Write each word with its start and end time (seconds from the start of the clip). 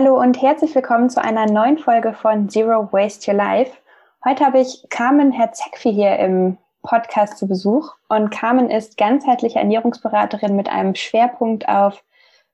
Hallo 0.00 0.16
und 0.16 0.40
herzlich 0.40 0.76
willkommen 0.76 1.10
zu 1.10 1.20
einer 1.20 1.46
neuen 1.46 1.76
Folge 1.76 2.12
von 2.12 2.48
Zero 2.48 2.88
Waste 2.92 3.32
Your 3.32 3.36
Life. 3.36 3.72
Heute 4.24 4.44
habe 4.46 4.60
ich 4.60 4.86
Carmen 4.90 5.32
Herzegfi 5.32 5.92
hier 5.92 6.20
im 6.20 6.56
Podcast 6.84 7.36
zu 7.36 7.48
Besuch 7.48 7.96
und 8.08 8.30
Carmen 8.30 8.70
ist 8.70 8.96
ganzheitliche 8.96 9.58
Ernährungsberaterin 9.58 10.54
mit 10.54 10.68
einem 10.68 10.94
Schwerpunkt 10.94 11.68
auf 11.68 12.04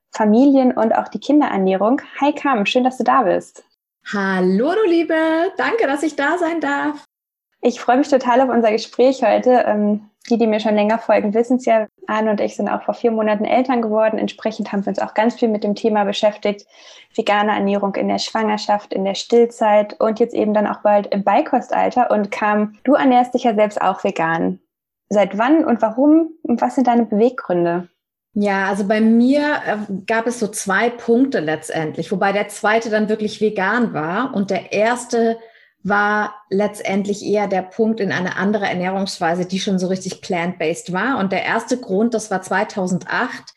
Familien 0.09 0.71
und 0.71 0.95
auch 0.95 1.07
die 1.07 1.19
Kinderernährung. 1.19 2.01
Hi 2.19 2.33
Carmen, 2.33 2.65
schön, 2.65 2.83
dass 2.83 2.97
du 2.97 3.03
da 3.03 3.21
bist. 3.21 3.63
Hallo 4.11 4.73
du 4.73 4.89
Liebe, 4.89 5.15
danke, 5.55 5.85
dass 5.85 6.01
ich 6.01 6.15
da 6.15 6.39
sein 6.39 6.61
darf. 6.61 7.05
Ich 7.61 7.79
freue 7.79 7.97
mich 7.97 8.09
total 8.09 8.41
auf 8.41 8.49
unser 8.49 8.71
Gespräch 8.71 9.21
heute. 9.23 9.65
Ähm, 9.67 10.09
die, 10.29 10.37
die 10.37 10.47
mir 10.47 10.59
schon 10.59 10.75
länger 10.75 10.97
folgen, 10.97 11.33
wissen 11.33 11.57
es 11.57 11.65
ja. 11.65 11.87
Anne 12.07 12.31
und 12.31 12.41
ich 12.41 12.55
sind 12.55 12.69
auch 12.69 12.83
vor 12.83 12.93
vier 12.93 13.11
Monaten 13.11 13.45
Eltern 13.45 13.81
geworden. 13.81 14.17
Entsprechend 14.17 14.71
haben 14.71 14.85
wir 14.85 14.89
uns 14.89 14.99
auch 14.99 15.13
ganz 15.13 15.35
viel 15.35 15.49
mit 15.49 15.63
dem 15.63 15.75
Thema 15.75 16.03
beschäftigt. 16.03 16.65
Vegane 17.15 17.51
Ernährung 17.51 17.95
in 17.95 18.07
der 18.07 18.19
Schwangerschaft, 18.19 18.93
in 18.93 19.05
der 19.05 19.15
Stillzeit 19.15 19.99
und 19.99 20.19
jetzt 20.19 20.33
eben 20.33 20.53
dann 20.53 20.67
auch 20.67 20.81
bald 20.81 21.07
im 21.07 21.23
Beikostalter. 21.23 22.11
Und 22.11 22.31
kam, 22.31 22.77
du 22.83 22.93
ernährst 22.93 23.33
dich 23.33 23.43
ja 23.43 23.55
selbst 23.55 23.81
auch 23.81 24.03
vegan. 24.03 24.59
Seit 25.09 25.37
wann 25.37 25.65
und 25.65 25.81
warum? 25.81 26.29
Und 26.43 26.61
was 26.61 26.75
sind 26.75 26.87
deine 26.87 27.05
Beweggründe? 27.05 27.87
Ja, 28.37 28.67
also 28.67 28.85
bei 28.85 28.99
mir 28.99 29.61
äh, 29.65 29.77
gab 30.05 30.27
es 30.27 30.39
so 30.39 30.47
zwei 30.47 30.89
Punkte 30.89 31.39
letztendlich, 31.39 32.11
wobei 32.11 32.33
der 32.33 32.49
zweite 32.49 32.89
dann 32.89 33.07
wirklich 33.07 33.39
vegan 33.39 33.93
war 33.93 34.33
und 34.33 34.49
der 34.49 34.73
erste 34.73 35.37
war 35.85 36.33
letztendlich 36.49 37.23
eher 37.23 37.47
der 37.47 37.61
Punkt 37.61 37.99
in 37.99 38.11
eine 38.11 38.37
andere 38.37 38.65
Ernährungsweise, 38.65 39.45
die 39.45 39.59
schon 39.59 39.77
so 39.77 39.85
richtig 39.85 40.19
plant-based 40.19 40.93
war. 40.93 41.19
Und 41.19 41.31
der 41.31 41.43
erste 41.43 41.77
Grund, 41.77 42.15
das 42.15 42.31
war 42.31 42.41
2008 42.41 43.53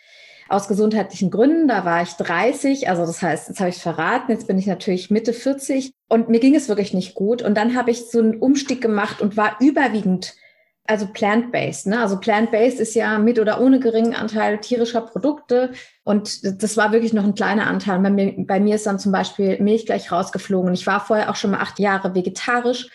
aus 0.50 0.68
gesundheitlichen 0.68 1.30
Gründen. 1.30 1.68
Da 1.68 1.86
war 1.86 2.02
ich 2.02 2.12
30, 2.12 2.90
also 2.90 3.06
das 3.06 3.22
heißt, 3.22 3.48
jetzt 3.48 3.60
habe 3.60 3.70
ich 3.70 3.78
verraten, 3.78 4.30
jetzt 4.30 4.46
bin 4.46 4.58
ich 4.58 4.66
natürlich 4.66 5.10
Mitte 5.10 5.32
40 5.32 5.94
und 6.10 6.28
mir 6.28 6.38
ging 6.38 6.54
es 6.54 6.68
wirklich 6.68 6.92
nicht 6.92 7.14
gut. 7.14 7.40
Und 7.40 7.56
dann 7.56 7.74
habe 7.74 7.90
ich 7.90 8.10
so 8.10 8.18
einen 8.18 8.36
Umstieg 8.36 8.82
gemacht 8.82 9.22
und 9.22 9.38
war 9.38 9.56
überwiegend 9.60 10.34
also 10.88 11.06
plant-based. 11.06 11.86
Ne? 11.86 12.00
Also 12.00 12.18
plant-based 12.18 12.80
ist 12.80 12.94
ja 12.94 13.18
mit 13.18 13.38
oder 13.38 13.60
ohne 13.60 13.78
geringen 13.78 14.14
Anteil 14.14 14.58
tierischer 14.58 15.02
Produkte. 15.02 15.72
Und 16.02 16.62
das 16.62 16.76
war 16.76 16.92
wirklich 16.92 17.12
noch 17.12 17.24
ein 17.24 17.34
kleiner 17.34 17.66
Anteil. 17.66 17.98
Bei 18.00 18.10
mir, 18.10 18.34
bei 18.38 18.58
mir 18.58 18.76
ist 18.76 18.86
dann 18.86 18.98
zum 18.98 19.12
Beispiel 19.12 19.60
Milch 19.60 19.84
gleich 19.84 20.10
rausgeflogen. 20.10 20.72
Ich 20.72 20.86
war 20.86 21.00
vorher 21.00 21.30
auch 21.30 21.36
schon 21.36 21.50
mal 21.50 21.60
acht 21.60 21.78
Jahre 21.78 22.14
vegetarisch. 22.14 22.88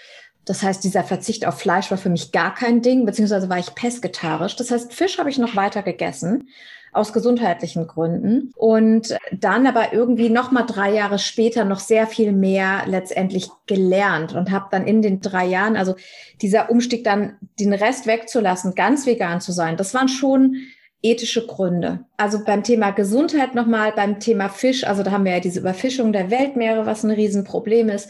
Das 0.46 0.62
heißt, 0.62 0.84
dieser 0.84 1.04
Verzicht 1.04 1.46
auf 1.48 1.60
Fleisch 1.60 1.90
war 1.90 1.98
für 1.98 2.10
mich 2.10 2.32
gar 2.32 2.54
kein 2.54 2.82
Ding, 2.82 3.06
beziehungsweise 3.06 3.50
war 3.50 3.60
ich 3.60 3.76
pesketarisch. 3.76 4.56
Das 4.56 4.72
heißt, 4.72 4.94
Fisch 4.94 5.18
habe 5.18 5.30
ich 5.30 5.38
noch 5.38 5.56
weiter 5.56 5.84
gegessen 5.84 6.50
aus 6.94 7.12
gesundheitlichen 7.12 7.88
Gründen. 7.88 8.52
Und 8.56 9.18
dann 9.32 9.68
aber 9.68 9.94
irgendwie 9.94 10.30
noch 10.30 10.52
mal 10.52 10.64
drei 10.64 10.94
Jahre 10.94 11.20
später 11.20 11.66
noch 11.66 11.80
sehr 11.80 12.08
viel 12.08 12.32
mehr 12.32 12.84
letztendlich 12.86 13.50
gelernt 13.66 14.34
und 14.34 14.52
habe 14.52 14.68
dann 14.72 14.86
in 14.86 15.02
den 15.02 15.20
drei 15.20 15.46
Jahren, 15.46 15.76
also 15.76 15.96
dieser 16.42 16.70
Umstieg 16.70 17.04
dann 17.04 17.38
den 17.60 17.74
Rest 17.74 18.08
wegzulassen, 18.08 18.76
ganz 18.76 19.06
vegan 19.06 19.42
zu 19.42 19.52
sein, 19.52 19.78
das 19.78 19.94
waren 19.94 20.08
schon 20.08 20.58
ethische 21.02 21.46
Gründe. 21.46 22.06
Also 22.16 22.44
beim 22.46 22.64
Thema 22.64 22.92
Gesundheit 22.92 23.56
nochmal, 23.56 23.92
beim 23.94 24.20
Thema 24.20 24.48
Fisch, 24.48 24.86
also 24.86 25.04
da 25.04 25.12
haben 25.12 25.26
wir 25.26 25.34
ja 25.34 25.40
diese 25.42 25.60
Überfischung 25.60 26.14
der 26.14 26.32
Weltmeere, 26.32 26.86
was 26.86 27.04
ein 27.04 27.12
Riesenproblem 27.12 27.90
ist. 27.90 28.10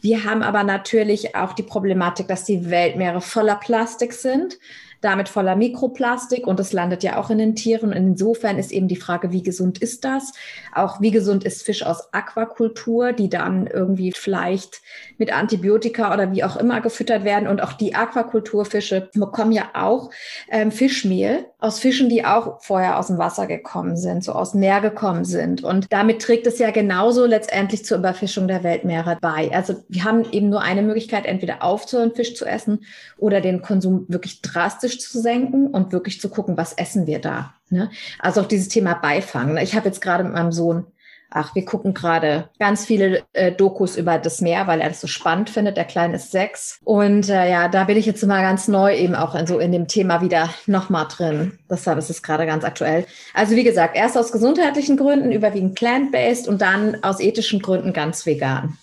Wir 0.00 0.24
haben 0.24 0.42
aber 0.42 0.62
natürlich 0.62 1.34
auch 1.34 1.52
die 1.52 1.62
Problematik, 1.62 2.28
dass 2.28 2.44
die 2.44 2.70
Weltmeere 2.70 3.20
voller 3.20 3.56
Plastik 3.56 4.12
sind 4.12 4.58
damit 5.00 5.28
voller 5.28 5.56
Mikroplastik 5.56 6.46
und 6.46 6.60
es 6.60 6.72
landet 6.72 7.02
ja 7.02 7.16
auch 7.16 7.30
in 7.30 7.38
den 7.38 7.56
Tieren. 7.56 7.90
Und 7.90 7.96
insofern 7.96 8.58
ist 8.58 8.72
eben 8.72 8.88
die 8.88 8.96
Frage, 8.96 9.32
wie 9.32 9.42
gesund 9.42 9.78
ist 9.78 10.04
das? 10.04 10.32
Auch 10.74 11.00
wie 11.00 11.10
gesund 11.10 11.44
ist 11.44 11.62
Fisch 11.62 11.84
aus 11.84 12.12
Aquakultur, 12.12 13.12
die 13.12 13.28
dann 13.28 13.66
irgendwie 13.66 14.12
vielleicht 14.12 14.82
mit 15.16 15.32
Antibiotika 15.32 16.12
oder 16.12 16.32
wie 16.32 16.44
auch 16.44 16.56
immer 16.56 16.80
gefüttert 16.80 17.24
werden. 17.24 17.48
Und 17.48 17.62
auch 17.62 17.72
die 17.72 17.94
Aquakulturfische 17.94 19.08
bekommen 19.14 19.52
ja 19.52 19.70
auch 19.74 20.10
ähm, 20.50 20.70
Fischmehl 20.70 21.46
aus 21.58 21.78
Fischen, 21.78 22.08
die 22.08 22.24
auch 22.24 22.60
vorher 22.62 22.98
aus 22.98 23.08
dem 23.08 23.18
Wasser 23.18 23.46
gekommen 23.46 23.96
sind, 23.96 24.24
so 24.24 24.32
aus 24.32 24.52
dem 24.52 24.60
Meer 24.60 24.80
gekommen 24.80 25.24
sind. 25.24 25.64
Und 25.64 25.92
damit 25.92 26.22
trägt 26.22 26.46
es 26.46 26.58
ja 26.58 26.70
genauso 26.70 27.26
letztendlich 27.26 27.84
zur 27.84 27.98
Überfischung 27.98 28.48
der 28.48 28.62
Weltmeere 28.64 29.18
bei. 29.20 29.50
Also 29.52 29.76
wir 29.88 30.04
haben 30.04 30.30
eben 30.32 30.48
nur 30.48 30.62
eine 30.62 30.82
Möglichkeit, 30.82 31.26
entweder 31.26 31.62
aufzuhören, 31.62 32.14
Fisch 32.14 32.34
zu 32.34 32.44
essen 32.44 32.84
oder 33.18 33.40
den 33.40 33.62
Konsum 33.62 34.06
wirklich 34.08 34.42
drastisch 34.42 34.89
drastisch 34.90 35.10
zu 35.10 35.20
senken 35.20 35.68
und 35.68 35.92
wirklich 35.92 36.20
zu 36.20 36.28
gucken, 36.28 36.56
was 36.56 36.72
essen 36.74 37.06
wir 37.06 37.20
da. 37.20 37.54
Ne? 37.68 37.90
Also 38.18 38.40
auch 38.40 38.46
dieses 38.46 38.68
Thema 38.68 38.94
Beifang. 38.94 39.54
Ne? 39.54 39.62
Ich 39.62 39.74
habe 39.74 39.86
jetzt 39.86 40.00
gerade 40.00 40.24
mit 40.24 40.32
meinem 40.32 40.52
Sohn, 40.52 40.86
ach, 41.30 41.54
wir 41.54 41.64
gucken 41.64 41.94
gerade 41.94 42.48
ganz 42.58 42.84
viele 42.84 43.22
äh, 43.32 43.52
Dokus 43.52 43.96
über 43.96 44.18
das 44.18 44.40
Meer, 44.40 44.66
weil 44.66 44.80
er 44.80 44.88
das 44.88 45.00
so 45.00 45.06
spannend 45.06 45.50
findet. 45.50 45.76
Der 45.76 45.84
Kleine 45.84 46.16
ist 46.16 46.32
sechs. 46.32 46.80
Und 46.84 47.28
äh, 47.28 47.48
ja, 47.50 47.68
da 47.68 47.84
bin 47.84 47.96
ich 47.96 48.06
jetzt 48.06 48.24
mal 48.26 48.42
ganz 48.42 48.66
neu 48.66 48.96
eben 48.96 49.14
auch 49.14 49.34
in 49.34 49.46
so 49.46 49.58
in 49.58 49.72
dem 49.72 49.86
Thema 49.86 50.22
wieder 50.22 50.50
nochmal 50.66 51.06
drin. 51.08 51.58
Deshalb 51.70 51.98
ist 51.98 52.10
es 52.10 52.22
gerade 52.22 52.46
ganz 52.46 52.64
aktuell. 52.64 53.06
Also 53.34 53.54
wie 53.54 53.64
gesagt, 53.64 53.96
erst 53.96 54.18
aus 54.18 54.32
gesundheitlichen 54.32 54.96
Gründen, 54.96 55.30
überwiegend 55.30 55.76
plant-based 55.76 56.48
und 56.48 56.60
dann 56.60 57.02
aus 57.04 57.20
ethischen 57.20 57.62
Gründen 57.62 57.92
ganz 57.92 58.26
vegan. 58.26 58.76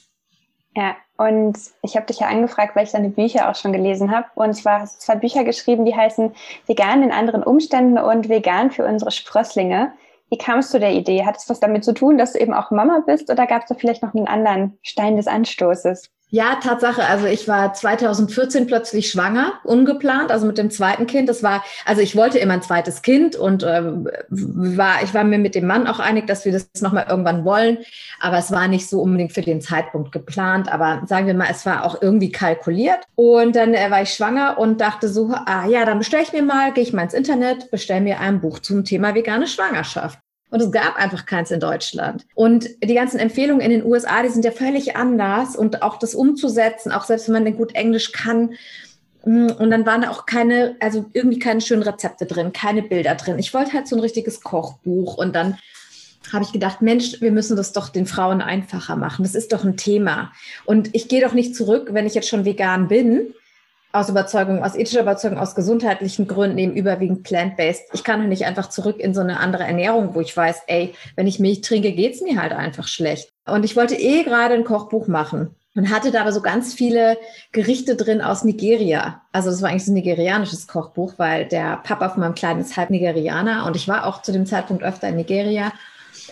Ja, 0.76 0.96
und 1.18 1.58
ich 1.82 1.96
habe 1.96 2.06
dich 2.06 2.20
ja 2.20 2.28
angefragt, 2.28 2.76
weil 2.76 2.86
ich 2.86 2.92
deine 2.92 3.10
Bücher 3.10 3.50
auch 3.50 3.56
schon 3.56 3.74
gelesen 3.74 4.12
habe. 4.12 4.28
Und 4.36 4.54
zwar 4.54 4.82
hast 4.82 4.98
du 4.98 5.00
zwei 5.06 5.16
Bücher 5.16 5.44
geschrieben, 5.44 5.86
die 5.86 5.96
heißen 5.96 6.34
Vegan 6.68 7.04
in 7.04 7.12
anderen 7.12 7.44
Umständen 7.44 7.98
und 7.98 8.30
Vegan 8.30 8.72
für 8.72 8.86
unsere 8.86 9.12
Sprösslinge. 9.12 9.94
Wie 10.30 10.38
kamst 10.38 10.74
du 10.74 10.80
der 10.80 10.92
Idee? 10.92 11.26
Hat 11.26 11.38
es 11.38 11.50
was 11.50 11.60
damit 11.60 11.84
zu 11.84 11.94
tun, 11.94 12.18
dass 12.18 12.34
du 12.34 12.40
eben 12.40 12.54
auch 12.54 12.70
Mama 12.70 13.02
bist 13.06 13.32
oder 13.32 13.48
gab 13.48 13.64
es 13.64 13.70
da 13.70 13.76
vielleicht 13.76 14.04
noch 14.04 14.14
einen 14.14 14.28
anderen 14.28 14.78
Stein 14.84 15.16
des 15.18 15.28
Anstoßes? 15.28 16.12
Ja, 16.30 16.56
Tatsache. 16.56 17.06
Also 17.06 17.26
ich 17.26 17.48
war 17.48 17.74
2014 17.74 18.68
plötzlich 18.68 19.10
schwanger, 19.10 19.54
ungeplant, 19.64 20.30
also 20.30 20.46
mit 20.46 20.58
dem 20.58 20.70
zweiten 20.70 21.08
Kind. 21.08 21.30
Das 21.30 21.42
war, 21.42 21.64
also 21.86 22.02
ich 22.02 22.18
wollte 22.18 22.38
immer 22.38 22.56
ein 22.56 22.62
zweites 22.62 23.02
Kind 23.02 23.38
und 23.38 23.64
äh, 23.64 23.82
war, 24.30 25.04
ich 25.04 25.14
war 25.14 25.24
mir 25.24 25.38
mit 25.38 25.56
dem 25.56 25.68
Mann 25.68 25.88
auch 25.88 26.00
einig, 26.00 26.28
dass 26.28 26.44
wir 26.44 26.52
das 26.52 26.68
nochmal 26.82 27.06
irgendwann 27.10 27.46
wollen. 27.46 27.78
Aber 28.20 28.38
es 28.38 28.52
war 28.52 28.68
nicht 28.68 28.90
so 28.90 29.02
unbedingt 29.02 29.32
für 29.32 29.42
den 29.42 29.62
Zeitpunkt 29.62 30.12
geplant. 30.12 30.70
Aber 30.70 31.02
sagen 31.06 31.28
wir 31.28 31.34
mal, 31.34 31.48
es 31.50 31.66
war 31.66 31.86
auch 31.86 32.02
irgendwie 32.02 32.32
kalkuliert. 32.32 33.06
Und 33.16 33.56
dann 33.56 33.74
äh, 33.74 33.90
war 33.90 34.02
ich 34.02 34.14
schwanger 34.14 34.58
und 34.60 34.82
dachte 34.82 35.08
so, 35.08 35.34
ah 35.34 35.66
ja, 35.68 35.86
dann 35.86 36.00
bestelle 36.00 36.24
ich 36.24 36.34
mir 36.34 36.44
mal, 36.44 36.74
gehe 36.74 36.84
ich 36.84 36.92
mal 36.92 37.04
ins 37.04 37.14
Internet, 37.14 37.72
bestelle 37.72 38.02
mir 38.02 38.20
ein 38.20 38.42
Buch 38.42 38.60
zum 38.60 38.84
Thema 38.84 39.16
vegane 39.16 39.48
Schwangerschaft. 39.48 40.20
Und 40.50 40.62
es 40.62 40.72
gab 40.72 40.96
einfach 40.96 41.26
keins 41.26 41.52
in 41.52 41.60
Deutschland. 41.60 42.26
Und 42.34 42.70
die 42.82 42.94
ganzen 42.94 43.20
Empfehlungen 43.20 43.62
in 43.62 43.72
den 43.72 43.86
USA, 43.86 44.24
die 44.24 44.30
sind 44.30 44.46
ja 44.46 44.52
völlig 44.52 44.96
anders. 44.96 45.56
Und 45.56 45.82
auch 45.82 45.98
das 46.00 46.16
umzusetzen, 46.16 46.92
auch 46.92 47.04
selbst 47.04 47.28
wenn 47.28 47.34
man 47.34 47.46
denn 47.46 47.58
gut 47.58 47.76
Englisch 47.76 48.14
kann. 48.14 48.52
Mm, 49.26 49.48
und 49.60 49.70
dann 49.70 49.86
waren 49.86 50.02
da 50.02 50.10
auch 50.10 50.26
keine, 50.26 50.78
also 50.80 51.06
irgendwie 51.12 51.40
keine 51.40 51.60
schönen 51.60 51.84
Rezepte 51.84 52.26
drin, 52.26 52.54
keine 52.54 52.82
Bilder 52.82 53.16
drin. 53.16 53.40
Ich 53.40 53.54
wollte 53.54 53.74
halt 53.74 53.88
so 53.88 53.98
ein 53.98 54.02
richtiges 54.02 54.42
Kochbuch. 54.42 55.18
Und 55.18 55.36
dann 55.36 55.58
habe 56.32 56.46
ich 56.46 56.54
gedacht, 56.54 56.82
Mensch, 56.82 57.20
wir 57.20 57.32
müssen 57.32 57.58
das 57.58 57.74
doch 57.74 57.90
den 57.90 58.06
Frauen 58.06 58.42
einfacher 58.42 58.96
machen. 58.96 59.24
Das 59.24 59.36
ist 59.36 59.52
doch 59.52 59.66
ein 59.66 59.76
Thema. 59.76 60.32
Und 60.66 60.96
ich 60.96 61.10
gehe 61.10 61.22
doch 61.22 61.34
nicht 61.34 61.56
zurück, 61.56 61.90
wenn 61.92 62.06
ich 62.06 62.16
jetzt 62.16 62.30
schon 62.30 62.46
vegan 62.46 62.88
bin, 62.88 63.34
aus 64.00 64.10
Überzeugung, 64.10 64.64
aus 64.64 64.76
ethischer 64.76 65.02
Überzeugung, 65.02 65.38
aus 65.38 65.56
gesundheitlichen 65.56 66.28
Gründen 66.28 66.58
eben 66.58 66.74
überwiegend 66.74 67.24
plant-based. 67.24 67.84
Ich 67.94 68.04
kann 68.04 68.20
halt 68.20 68.30
nicht 68.30 68.46
einfach 68.46 68.70
zurück 68.70 69.00
in 69.00 69.14
so 69.14 69.22
eine 69.22 69.40
andere 69.40 69.64
Ernährung, 69.64 70.16
wo 70.16 70.22
ich 70.22 70.36
weiß, 70.36 70.64
ey, 70.68 70.94
wenn 71.16 71.28
ich 71.28 71.40
Milch 71.40 71.62
trinke, 71.62 71.92
geht's 71.92 72.22
mir 72.22 72.42
halt 72.42 72.54
einfach 72.54 72.88
schlecht. 72.88 73.30
Und 73.46 73.66
ich 73.66 73.76
wollte 73.76 73.96
eh 73.96 74.24
gerade 74.24 74.56
ein 74.56 74.64
Kochbuch 74.64 75.08
machen 75.08 75.56
und 75.76 75.92
hatte 75.92 76.12
da 76.12 76.22
aber 76.22 76.32
so 76.32 76.42
ganz 76.42 76.74
viele 76.74 77.18
Gerichte 77.52 77.96
drin 77.96 78.22
aus 78.22 78.44
Nigeria. 78.44 79.22
Also 79.32 79.50
das 79.50 79.62
war 79.62 79.70
eigentlich 79.70 79.86
so 79.86 79.92
ein 79.92 79.96
nigerianisches 79.96 80.68
Kochbuch, 80.68 81.14
weil 81.18 81.46
der 81.46 81.78
Papa 81.78 82.10
von 82.10 82.22
meinem 82.22 82.36
Kleinen 82.36 82.62
ist 82.62 82.76
halb 82.76 82.90
Nigerianer 82.90 83.66
und 83.66 83.76
ich 83.76 83.88
war 83.88 84.06
auch 84.06 84.22
zu 84.22 84.32
dem 84.32 84.46
Zeitpunkt 84.46 84.84
öfter 84.84 85.10
in 85.10 85.16
Nigeria 85.16 85.72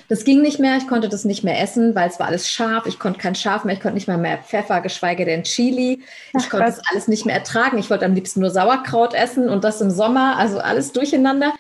das 0.08 0.24
ging 0.24 0.42
nicht 0.42 0.60
mehr, 0.60 0.78
ich 0.78 0.88
konnte 0.88 1.10
das 1.10 1.26
nicht 1.26 1.44
mehr 1.44 1.62
essen, 1.62 1.96
weil 1.96 2.10
es 2.10 2.20
war 2.20 2.28
alles 2.28 2.50
scharf. 2.50 2.86
Ich 2.86 3.00
konnte 3.00 3.20
kein 3.20 3.36
Schaf 3.36 3.64
mehr, 3.64 3.76
ich 3.76 3.82
konnte 3.82 3.96
nicht 3.96 4.08
mal 4.08 4.18
mehr 4.18 4.38
Pfeffer, 4.38 4.82
geschweige 4.82 5.26
denn 5.26 5.44
Chili. 5.44 6.04
Ich 6.38 6.50
konnte 6.50 6.68
das 6.68 6.82
alles 6.92 7.08
nicht 7.08 7.26
mehr 7.26 7.36
ertragen. 7.36 7.78
Ich 7.78 7.90
wollte 7.90 8.06
am 8.06 8.14
liebsten 8.14 8.40
nur 8.40 8.52
Sauerkraut 8.52 9.14
essen 9.14 9.50
und 9.50 9.64
das 9.64 9.82
im 9.82 9.90
Sommer, 9.90 10.38
also 10.38 10.60
alles 10.60 10.92
durcheinander. 10.92 11.54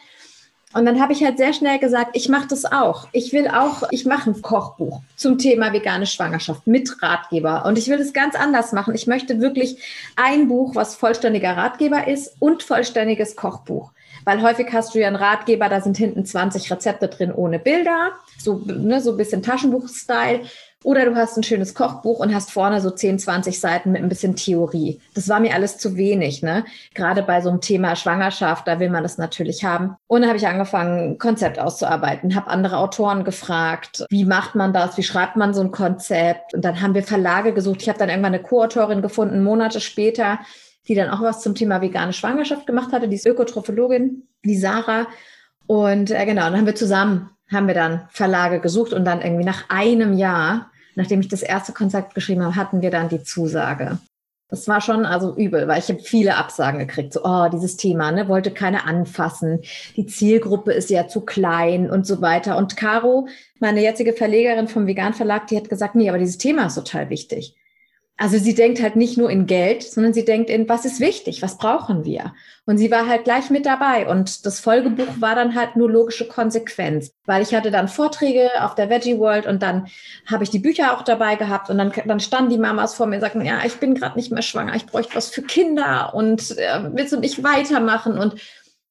Und 0.75 0.85
dann 0.85 0.99
habe 0.99 1.13
ich 1.13 1.23
halt 1.23 1.37
sehr 1.37 1.53
schnell 1.53 1.79
gesagt, 1.79 2.11
ich 2.17 2.27
mache 2.27 2.49
das 2.49 2.65
auch. 2.65 3.07
Ich 3.13 3.31
will 3.31 3.47
auch, 3.47 3.83
ich 3.91 4.05
mache 4.05 4.29
ein 4.29 4.41
Kochbuch 4.41 4.99
zum 5.15 5.37
Thema 5.37 5.71
vegane 5.71 6.05
Schwangerschaft 6.05 6.67
mit 6.67 7.01
Ratgeber. 7.01 7.65
Und 7.65 7.77
ich 7.77 7.87
will 7.87 7.99
es 7.99 8.11
ganz 8.11 8.35
anders 8.35 8.73
machen. 8.73 8.93
Ich 8.93 9.07
möchte 9.07 9.39
wirklich 9.39 9.77
ein 10.17 10.49
Buch, 10.49 10.75
was 10.75 10.95
vollständiger 10.95 11.55
Ratgeber 11.55 12.09
ist 12.09 12.35
und 12.39 12.61
vollständiges 12.61 13.37
Kochbuch. 13.37 13.91
Weil 14.23 14.41
häufig 14.41 14.67
hast 14.71 14.95
du 14.95 14.99
ja 14.99 15.07
einen 15.07 15.15
Ratgeber, 15.15 15.69
da 15.69 15.81
sind 15.81 15.97
hinten 15.97 16.25
20 16.25 16.71
Rezepte 16.71 17.07
drin 17.07 17.31
ohne 17.31 17.59
Bilder, 17.59 18.11
so, 18.37 18.61
ne, 18.65 19.01
so 19.01 19.11
ein 19.11 19.17
bisschen 19.17 19.43
Taschenbuch-Style. 19.43 20.41
Oder 20.85 21.05
du 21.05 21.15
hast 21.15 21.35
ein 21.35 21.41
schönes 21.41 21.73
Kochbuch 21.73 22.19
und 22.19 22.33
hast 22.33 22.51
vorne 22.51 22.79
so 22.79 22.91
10, 22.91 23.17
20 23.17 23.59
Seiten 23.59 23.91
mit 23.91 24.03
ein 24.03 24.07
bisschen 24.07 24.35
Theorie. 24.35 25.01
Das 25.15 25.27
war 25.27 25.39
mir 25.39 25.55
alles 25.55 25.79
zu 25.79 25.97
wenig, 25.97 26.43
ne? 26.43 26.63
Gerade 26.93 27.23
bei 27.23 27.41
so 27.41 27.49
einem 27.49 27.59
Thema 27.59 27.95
Schwangerschaft, 27.95 28.67
da 28.67 28.79
will 28.79 28.91
man 28.91 29.01
das 29.01 29.17
natürlich 29.17 29.63
haben. 29.63 29.95
Und 30.05 30.21
dann 30.21 30.29
habe 30.29 30.37
ich 30.37 30.47
angefangen, 30.47 31.17
Konzept 31.17 31.57
auszuarbeiten, 31.57 32.35
habe 32.35 32.51
andere 32.51 32.77
Autoren 32.77 33.23
gefragt, 33.23 34.05
wie 34.11 34.25
macht 34.25 34.53
man 34.53 34.73
das, 34.73 34.95
wie 34.95 35.03
schreibt 35.03 35.37
man 35.37 35.55
so 35.55 35.61
ein 35.61 35.71
Konzept? 35.71 36.53
Und 36.53 36.63
dann 36.63 36.79
haben 36.79 36.93
wir 36.93 37.01
Verlage 37.01 37.53
gesucht. 37.53 37.81
Ich 37.81 37.89
habe 37.89 37.97
dann 37.97 38.09
irgendwann 38.09 38.35
eine 38.35 38.43
Co-Autorin 38.43 39.01
gefunden, 39.01 39.43
Monate 39.43 39.81
später, 39.81 40.37
die 40.87 40.95
dann 40.95 41.09
auch 41.09 41.21
was 41.21 41.41
zum 41.41 41.55
Thema 41.55 41.81
vegane 41.81 42.13
Schwangerschaft 42.13 42.67
gemacht 42.67 42.91
hatte, 42.91 43.07
die 43.07 43.15
ist 43.15 43.25
Ökotrophologin, 43.25 44.27
die 44.43 44.57
Sarah. 44.57 45.07
Und 45.67 46.11
äh, 46.11 46.25
genau, 46.25 46.43
dann 46.43 46.57
haben 46.57 46.65
wir 46.65 46.75
zusammen, 46.75 47.31
haben 47.51 47.67
wir 47.67 47.75
dann 47.75 48.07
Verlage 48.09 48.59
gesucht 48.59 48.93
und 48.93 49.05
dann 49.05 49.21
irgendwie 49.21 49.45
nach 49.45 49.69
einem 49.69 50.13
Jahr 50.13 50.71
nachdem 50.95 51.19
ich 51.19 51.27
das 51.27 51.43
erste 51.43 51.73
Konzept 51.73 52.15
geschrieben 52.15 52.43
habe, 52.43 52.55
hatten 52.55 52.81
wir 52.81 52.89
dann 52.89 53.09
die 53.09 53.23
Zusage. 53.23 53.99
Das 54.47 54.67
war 54.67 54.79
schon 54.79 55.05
also 55.05 55.35
übel, 55.35 55.67
weil 55.67 55.79
ich 55.79 55.89
habe 55.89 55.99
viele 55.99 56.37
Absagen 56.37 56.79
gekriegt. 56.79 57.13
So, 57.13 57.21
oh, 57.23 57.47
dieses 57.51 57.77
Thema, 57.77 58.11
ne, 58.11 58.27
wollte 58.27 58.51
keiner 58.51 58.85
anfassen. 58.85 59.61
Die 59.95 60.05
Zielgruppe 60.05 60.71
ist 60.71 60.89
ja 60.91 61.07
zu 61.07 61.21
klein 61.21 61.89
und 61.89 62.05
so 62.05 62.21
weiter. 62.21 62.55
Und 62.57 62.77
Caro, 62.77 63.27
meine 63.59 63.81
jetzige 63.81 64.13
Verlegerin 64.13 64.67
vom 64.67 64.85
Vegan 64.85 65.13
Verlag, 65.13 65.47
die 65.47 65.57
hat 65.57 65.69
gesagt, 65.69 65.95
nee, 65.95 66.09
aber 66.09 66.19
dieses 66.19 66.37
Thema 66.37 66.67
ist 66.67 66.75
total 66.75 67.09
wichtig. 67.09 67.55
Also 68.17 68.37
sie 68.37 68.55
denkt 68.55 68.81
halt 68.81 68.95
nicht 68.95 69.17
nur 69.17 69.29
in 69.29 69.45
Geld, 69.45 69.83
sondern 69.83 70.13
sie 70.13 70.23
denkt 70.23 70.49
in, 70.49 70.69
was 70.69 70.85
ist 70.85 71.01
wichtig, 71.01 71.41
was 71.41 71.57
brauchen 71.57 72.05
wir? 72.05 72.33
Und 72.65 72.77
sie 72.77 72.89
war 72.89 73.07
halt 73.07 73.25
gleich 73.25 73.49
mit 73.49 73.65
dabei. 73.65 74.07
Und 74.07 74.45
das 74.45 74.61
Folgebuch 74.61 75.19
war 75.19 75.35
dann 75.35 75.53
halt 75.53 75.75
nur 75.75 75.91
logische 75.91 76.25
Konsequenz, 76.25 77.11
weil 77.25 77.41
ich 77.41 77.53
hatte 77.53 77.71
dann 77.71 77.89
Vorträge 77.89 78.49
auf 78.61 78.73
der 78.73 78.89
Veggie 78.89 79.19
World 79.19 79.45
und 79.47 79.61
dann 79.61 79.87
habe 80.27 80.45
ich 80.45 80.49
die 80.49 80.59
Bücher 80.59 80.95
auch 80.95 81.01
dabei 81.01 81.35
gehabt 81.35 81.69
und 81.69 81.77
dann, 81.77 81.91
dann 82.05 82.21
standen 82.21 82.51
die 82.51 82.57
Mamas 82.57 82.95
vor 82.95 83.05
mir 83.05 83.15
und 83.15 83.21
sagten, 83.21 83.43
ja, 83.43 83.65
ich 83.65 83.75
bin 83.81 83.95
gerade 83.95 84.15
nicht 84.15 84.31
mehr 84.31 84.41
schwanger, 84.41 84.75
ich 84.75 84.85
bräuchte 84.85 85.15
was 85.15 85.29
für 85.29 85.41
Kinder 85.41 86.13
und 86.13 86.57
äh, 86.57 86.89
willst 86.93 87.11
du 87.11 87.19
nicht 87.19 87.43
weitermachen? 87.43 88.17
Und 88.17 88.35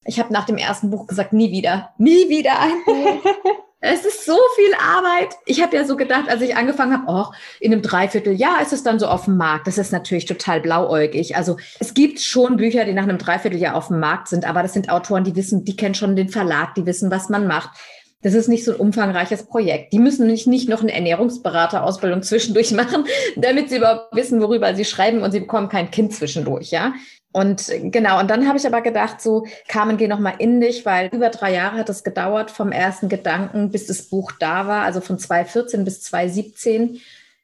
ich 0.05 0.19
habe 0.19 0.31
nach 0.31 0.45
dem 0.45 0.57
ersten 0.57 0.91
Buch 0.91 1.07
gesagt, 1.07 1.33
nie 1.33 1.51
wieder, 1.51 1.95
nie 1.97 2.29
wieder 2.29 2.59
ein 2.59 2.83
Buch. 2.85 3.25
Es 3.81 4.05
ist 4.05 4.25
so 4.25 4.37
viel 4.55 4.73
Arbeit. 4.81 5.35
Ich 5.45 5.61
habe 5.61 5.75
ja 5.75 5.83
so 5.85 5.95
gedacht, 5.95 6.29
als 6.29 6.41
ich 6.41 6.55
angefangen 6.55 6.93
habe, 6.93 7.05
oh, 7.07 7.33
in 7.59 7.71
einem 7.71 7.81
Dreivierteljahr 7.81 8.61
ist 8.61 8.73
es 8.73 8.83
dann 8.83 8.99
so 8.99 9.07
auf 9.07 9.25
dem 9.25 9.37
Markt. 9.37 9.67
Das 9.67 9.77
ist 9.77 9.91
natürlich 9.91 10.25
total 10.25 10.61
blauäugig. 10.61 11.35
Also 11.35 11.57
es 11.79 11.93
gibt 11.93 12.19
schon 12.19 12.57
Bücher, 12.57 12.85
die 12.85 12.93
nach 12.93 13.03
einem 13.03 13.17
Dreivierteljahr 13.17 13.75
auf 13.75 13.87
dem 13.89 13.99
Markt 13.99 14.29
sind, 14.29 14.47
aber 14.47 14.63
das 14.63 14.73
sind 14.73 14.89
Autoren, 14.89 15.23
die 15.23 15.35
wissen, 15.35 15.65
die 15.65 15.75
kennen 15.75 15.93
schon 15.93 16.15
den 16.15 16.29
Verlag, 16.29 16.73
die 16.75 16.85
wissen, 16.85 17.11
was 17.11 17.29
man 17.29 17.47
macht. 17.47 17.77
Das 18.21 18.33
ist 18.33 18.47
nicht 18.47 18.63
so 18.63 18.71
ein 18.71 18.79
umfangreiches 18.79 19.45
Projekt. 19.45 19.93
Die 19.93 19.99
müssen 19.99 20.25
nicht, 20.25 20.47
nicht 20.47 20.67
noch 20.67 20.81
eine 20.81 20.93
Ernährungsberaterausbildung 20.93 22.21
zwischendurch 22.23 22.71
machen, 22.71 23.05
damit 23.35 23.69
sie 23.69 23.77
überhaupt 23.77 24.15
wissen, 24.15 24.41
worüber 24.41 24.73
sie 24.73 24.85
schreiben 24.85 25.21
und 25.21 25.31
sie 25.31 25.41
bekommen 25.41 25.69
kein 25.69 25.91
Kind 25.91 26.11
zwischendurch, 26.11 26.71
ja. 26.71 26.93
Und 27.35 27.69
genau, 27.91 28.21
und 28.21 28.29
dann 28.29 28.47
habe 28.47 28.57
ich 28.57 28.65
aber 28.65 28.79
gedacht, 28.79 29.19
so, 29.19 29.45
Carmen, 29.67 29.97
geh 29.97 30.07
nochmal 30.07 30.35
in 30.37 30.61
dich, 30.61 30.85
weil 30.85 31.09
über 31.11 31.27
drei 31.27 31.51
Jahre 31.51 31.79
hat 31.79 31.89
es 31.89 32.05
gedauert 32.05 32.49
vom 32.49 32.71
ersten 32.71 33.09
Gedanken, 33.09 33.71
bis 33.71 33.87
das 33.87 34.03
Buch 34.03 34.31
da 34.39 34.67
war, 34.67 34.83
also 34.83 35.01
von 35.01 35.19
2014 35.19 35.83
bis 35.83 35.99
2017. 36.03 37.01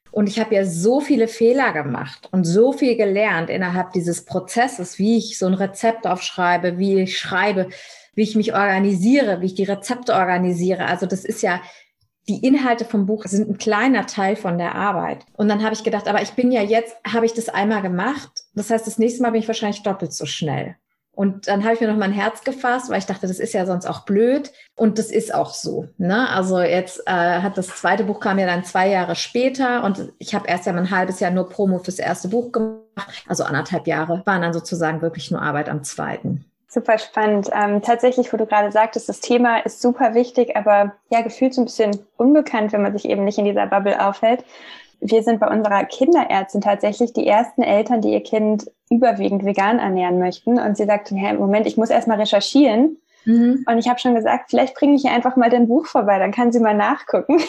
Und 0.10 0.30
ich 0.30 0.40
habe 0.40 0.56
ja 0.56 0.64
so 0.64 1.02
viele 1.02 1.28
Fehler 1.28 1.74
gemacht 1.74 2.30
und 2.32 2.46
so 2.46 2.72
viel 2.72 2.96
gelernt 2.96 3.50
innerhalb 3.50 3.92
dieses 3.92 4.24
Prozesses, 4.24 4.98
wie 4.98 5.18
ich 5.18 5.38
so 5.38 5.46
ein 5.46 5.56
Rezept 5.56 6.08
aufschreibe, 6.08 6.78
wie 6.78 7.02
ich 7.02 7.20
schreibe, 7.20 7.68
wie 8.16 8.24
ich 8.24 8.38
mich 8.38 8.54
organisiere, 8.54 9.42
wie 9.42 9.48
ich 9.48 9.56
die 9.56 9.66
Rezepte 9.66 10.14
organisiere. 10.14 10.86
Also 10.86 11.06
das 11.06 11.26
ist 11.26 11.42
ja 11.42 11.60
die 12.28 12.46
Inhalte 12.46 12.86
vom 12.86 13.06
Buch 13.06 13.26
sind 13.26 13.50
ein 13.50 13.58
kleiner 13.58 14.06
Teil 14.06 14.36
von 14.36 14.58
der 14.58 14.76
Arbeit. 14.76 15.26
Und 15.34 15.50
dann 15.50 15.64
habe 15.64 15.74
ich 15.74 15.84
gedacht, 15.84 16.08
aber 16.08 16.22
ich 16.22 16.32
bin 16.34 16.52
ja 16.52 16.62
jetzt, 16.62 16.96
habe 17.06 17.26
ich 17.26 17.34
das 17.34 17.50
einmal 17.50 17.82
gemacht. 17.82 18.30
Das 18.54 18.70
heißt, 18.70 18.86
das 18.86 19.00
nächste 19.00 19.24
Mal 19.24 19.32
bin 19.32 19.42
ich 19.42 19.48
wahrscheinlich 19.48 19.84
doppelt 19.84 20.14
so 20.14 20.26
schnell. 20.26 20.76
Und 21.14 21.48
dann 21.48 21.64
habe 21.64 21.74
ich 21.74 21.82
mir 21.82 21.88
noch 21.88 21.98
mein 21.98 22.14
Herz 22.14 22.44
gefasst, 22.44 22.90
weil 22.90 23.00
ich 23.00 23.06
dachte, 23.06 23.28
das 23.28 23.40
ist 23.40 23.54
ja 23.54 23.66
sonst 23.66 23.86
auch 23.86 24.06
blöd. 24.06 24.52
Und 24.76 24.98
das 24.98 25.12
ist 25.12 25.34
auch 25.34 25.54
so. 25.54 25.88
Ne? 25.98 26.30
Also 26.30 26.62
jetzt 26.62 27.04
äh, 27.06 27.12
hat 27.12 27.58
das 27.58 27.68
zweite 27.68 28.06
Buch 28.06 28.20
kam 28.20 28.40
ja 28.40 28.46
dann 28.46 28.64
zwei 28.64 28.90
Jahre 28.90 29.16
später 29.16 29.84
und 29.84 30.14
ich 30.20 30.34
habe 30.34 30.48
erst 30.48 30.66
ja 30.68 30.74
ein 30.74 30.90
halbes 30.90 31.20
Jahr 31.20 31.32
nur 31.32 31.50
Promo 31.50 31.80
fürs 31.80 32.00
erste 32.00 32.30
Buch 32.30 32.52
gemacht. 32.52 33.26
Also 33.28 33.44
anderthalb 33.44 33.88
Jahre 33.88 34.24
waren 34.26 34.42
dann 34.42 34.54
sozusagen 34.54 35.02
wirklich 35.02 35.32
nur 35.32 35.42
Arbeit 35.42 35.70
am 35.70 35.84
zweiten. 35.84 36.46
Super 36.74 36.98
spannend. 37.00 37.50
Ähm, 37.54 37.82
tatsächlich, 37.82 38.32
wo 38.32 38.38
du 38.38 38.46
gerade 38.46 38.72
sagtest, 38.72 39.10
das 39.10 39.20
Thema 39.20 39.58
ist 39.58 39.82
super 39.82 40.14
wichtig, 40.14 40.56
aber 40.56 40.94
ja, 41.10 41.20
gefühlt 41.20 41.54
so 41.54 41.62
ein 41.62 41.66
bisschen 41.66 41.92
unbekannt, 42.16 42.72
wenn 42.72 42.82
man 42.82 42.94
sich 42.94 43.10
eben 43.10 43.26
nicht 43.26 43.38
in 43.38 43.44
dieser 43.44 43.68
Bubble 43.68 44.00
aufhält. 44.02 44.46
Wir 45.02 45.22
sind 45.22 45.42
bei 45.42 45.50
unserer 45.50 45.84
Kinderärztin 45.84 46.62
tatsächlich 46.62 47.12
die 47.12 47.28
ersten 47.28 47.62
Eltern, 47.62 48.00
die 48.00 48.14
ihr 48.14 48.24
Kind 48.24 48.72
überwiegend 48.90 49.44
vegan 49.44 49.80
ernähren 49.80 50.18
möchten. 50.18 50.60
Und 50.60 50.78
sie 50.78 50.86
sagte, 50.86 51.14
ja, 51.14 51.34
Moment, 51.34 51.68
ich 51.68 51.76
muss 51.76 51.90
erst 51.90 52.08
mal 52.08 52.18
recherchieren. 52.18 53.02
Mhm. 53.26 53.66
Und 53.68 53.78
ich 53.78 53.90
habe 53.90 54.00
schon 54.00 54.16
gesagt, 54.16 54.50
vielleicht 54.50 54.74
bringe 54.76 54.96
ich 54.96 55.04
ihr 55.04 55.12
einfach 55.12 55.36
mal 55.36 55.50
dein 55.50 55.68
Buch 55.68 55.88
vorbei, 55.88 56.20
dann 56.20 56.32
kann 56.32 56.54
sie 56.54 56.62
mal 56.62 56.74
nachgucken. 56.74 57.42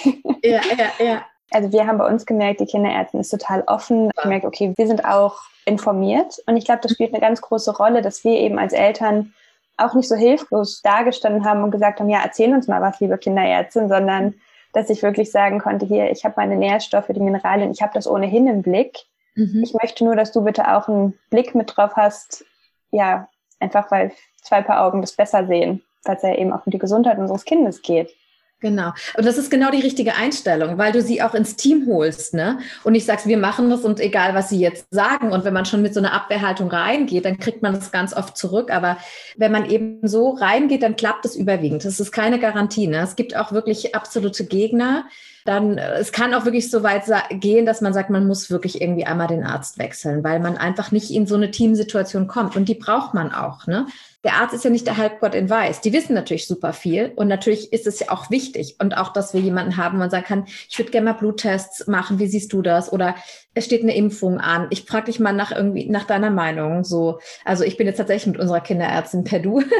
Ja, 0.42 0.60
ja, 0.76 1.04
ja. 1.04 1.22
Also 1.52 1.72
wir 1.72 1.86
haben 1.86 1.98
bei 1.98 2.06
uns 2.06 2.26
gemerkt, 2.26 2.60
die 2.60 2.66
Kinderärztin 2.66 3.20
ist 3.20 3.30
total 3.30 3.62
offen. 3.66 4.10
Ja. 4.16 4.22
Gemerkt, 4.22 4.44
okay, 4.44 4.72
wir 4.76 4.86
sind 4.86 5.04
auch 5.04 5.40
informiert. 5.64 6.42
Und 6.46 6.56
ich 6.56 6.64
glaube, 6.64 6.80
das 6.82 6.92
spielt 6.92 7.12
eine 7.12 7.20
ganz 7.20 7.40
große 7.40 7.76
Rolle, 7.76 8.02
dass 8.02 8.24
wir 8.24 8.32
eben 8.32 8.58
als 8.58 8.72
Eltern 8.72 9.34
auch 9.76 9.94
nicht 9.94 10.08
so 10.08 10.16
hilflos 10.16 10.82
dargestanden 10.82 11.44
haben 11.44 11.62
und 11.62 11.70
gesagt 11.70 12.00
haben, 12.00 12.08
ja, 12.08 12.20
erzähl 12.22 12.52
uns 12.52 12.68
mal 12.68 12.82
was, 12.82 13.00
liebe 13.00 13.18
Kinderärztin, 13.18 13.88
sondern 13.88 14.34
dass 14.72 14.90
ich 14.90 15.02
wirklich 15.02 15.30
sagen 15.30 15.58
konnte, 15.58 15.86
hier, 15.86 16.10
ich 16.10 16.24
habe 16.24 16.34
meine 16.36 16.56
Nährstoffe, 16.56 17.08
die 17.08 17.20
Mineralien, 17.20 17.70
ich 17.70 17.82
habe 17.82 17.92
das 17.94 18.06
ohnehin 18.06 18.46
im 18.46 18.62
Blick. 18.62 18.98
Mhm. 19.34 19.62
Ich 19.62 19.74
möchte 19.74 20.04
nur, 20.04 20.16
dass 20.16 20.32
du 20.32 20.42
bitte 20.42 20.74
auch 20.74 20.88
einen 20.88 21.18
Blick 21.30 21.54
mit 21.54 21.76
drauf 21.76 21.92
hast, 21.96 22.44
ja, 22.90 23.28
einfach 23.60 23.90
weil 23.90 24.12
zwei 24.42 24.62
Paar 24.62 24.84
Augen 24.84 25.00
das 25.00 25.12
besser 25.12 25.46
sehen, 25.46 25.82
weil 26.04 26.16
es 26.16 26.22
ja 26.22 26.34
eben 26.34 26.52
auch 26.52 26.66
um 26.66 26.70
die 26.70 26.78
Gesundheit 26.78 27.18
unseres 27.18 27.44
Kindes 27.44 27.82
geht. 27.82 28.14
Genau. 28.62 28.92
Und 29.16 29.26
das 29.26 29.38
ist 29.38 29.50
genau 29.50 29.72
die 29.72 29.80
richtige 29.80 30.14
Einstellung, 30.14 30.78
weil 30.78 30.92
du 30.92 31.02
sie 31.02 31.20
auch 31.20 31.34
ins 31.34 31.56
Team 31.56 31.86
holst, 31.88 32.32
ne? 32.32 32.60
Und 32.84 32.94
ich 32.94 33.04
sag's, 33.04 33.26
wir 33.26 33.36
machen 33.36 33.68
das 33.70 33.80
und 33.80 33.98
egal, 33.98 34.36
was 34.36 34.50
sie 34.50 34.60
jetzt 34.60 34.86
sagen. 34.92 35.32
Und 35.32 35.44
wenn 35.44 35.52
man 35.52 35.64
schon 35.64 35.82
mit 35.82 35.92
so 35.92 35.98
einer 35.98 36.12
Abwehrhaltung 36.12 36.70
reingeht, 36.70 37.24
dann 37.24 37.38
kriegt 37.38 37.62
man 37.62 37.74
das 37.74 37.90
ganz 37.90 38.14
oft 38.14 38.36
zurück. 38.36 38.70
Aber 38.72 38.98
wenn 39.36 39.50
man 39.50 39.68
eben 39.68 40.06
so 40.06 40.30
reingeht, 40.30 40.84
dann 40.84 40.94
klappt 40.94 41.24
es 41.24 41.34
überwiegend. 41.34 41.84
Das 41.84 41.98
ist 41.98 42.12
keine 42.12 42.38
Garantie. 42.38 42.86
Ne? 42.86 43.00
Es 43.00 43.16
gibt 43.16 43.36
auch 43.36 43.50
wirklich 43.50 43.96
absolute 43.96 44.46
Gegner. 44.46 45.06
Dann, 45.44 45.78
es 45.78 46.12
kann 46.12 46.34
auch 46.34 46.44
wirklich 46.44 46.70
so 46.70 46.82
weit 46.82 47.04
gehen, 47.30 47.66
dass 47.66 47.80
man 47.80 47.92
sagt, 47.92 48.10
man 48.10 48.26
muss 48.26 48.50
wirklich 48.50 48.80
irgendwie 48.80 49.04
einmal 49.04 49.26
den 49.26 49.44
Arzt 49.44 49.78
wechseln, 49.78 50.22
weil 50.22 50.40
man 50.40 50.56
einfach 50.56 50.92
nicht 50.92 51.10
in 51.10 51.26
so 51.26 51.34
eine 51.34 51.50
Teamsituation 51.50 52.26
kommt. 52.26 52.56
Und 52.56 52.68
die 52.68 52.74
braucht 52.74 53.14
man 53.14 53.32
auch, 53.32 53.66
ne? 53.66 53.86
der 54.24 54.34
Arzt 54.34 54.54
ist 54.54 54.64
ja 54.64 54.70
nicht 54.70 54.86
der 54.86 54.96
Halbgott 54.96 55.34
in 55.34 55.50
Weiß. 55.50 55.80
Die 55.80 55.92
wissen 55.92 56.14
natürlich 56.14 56.46
super 56.46 56.72
viel 56.72 57.12
und 57.16 57.26
natürlich 57.26 57.72
ist 57.72 57.86
es 57.86 57.98
ja 58.00 58.10
auch 58.10 58.30
wichtig 58.30 58.76
und 58.78 58.96
auch, 58.96 59.12
dass 59.12 59.34
wir 59.34 59.40
jemanden 59.40 59.76
haben, 59.76 59.96
wo 59.96 59.98
man 59.98 60.10
sagen 60.10 60.24
kann, 60.24 60.44
ich 60.68 60.78
würde 60.78 60.92
gerne 60.92 61.06
mal 61.06 61.18
Bluttests 61.18 61.88
machen, 61.88 62.18
wie 62.18 62.28
siehst 62.28 62.52
du 62.52 62.62
das? 62.62 62.92
Oder 62.92 63.16
es 63.54 63.64
steht 63.64 63.82
eine 63.82 63.96
Impfung 63.96 64.38
an. 64.38 64.68
Ich 64.70 64.84
frage 64.84 65.06
dich 65.06 65.18
mal 65.18 65.32
nach 65.32 65.50
irgendwie 65.50 65.88
nach 65.88 66.04
deiner 66.04 66.30
Meinung. 66.30 66.84
So, 66.84 67.18
also 67.44 67.64
ich 67.64 67.76
bin 67.76 67.86
jetzt 67.86 67.96
tatsächlich 67.96 68.32
mit 68.32 68.40
unserer 68.40 68.60
Kinderärztin 68.60 69.24
per 69.24 69.40
Du. 69.40 69.62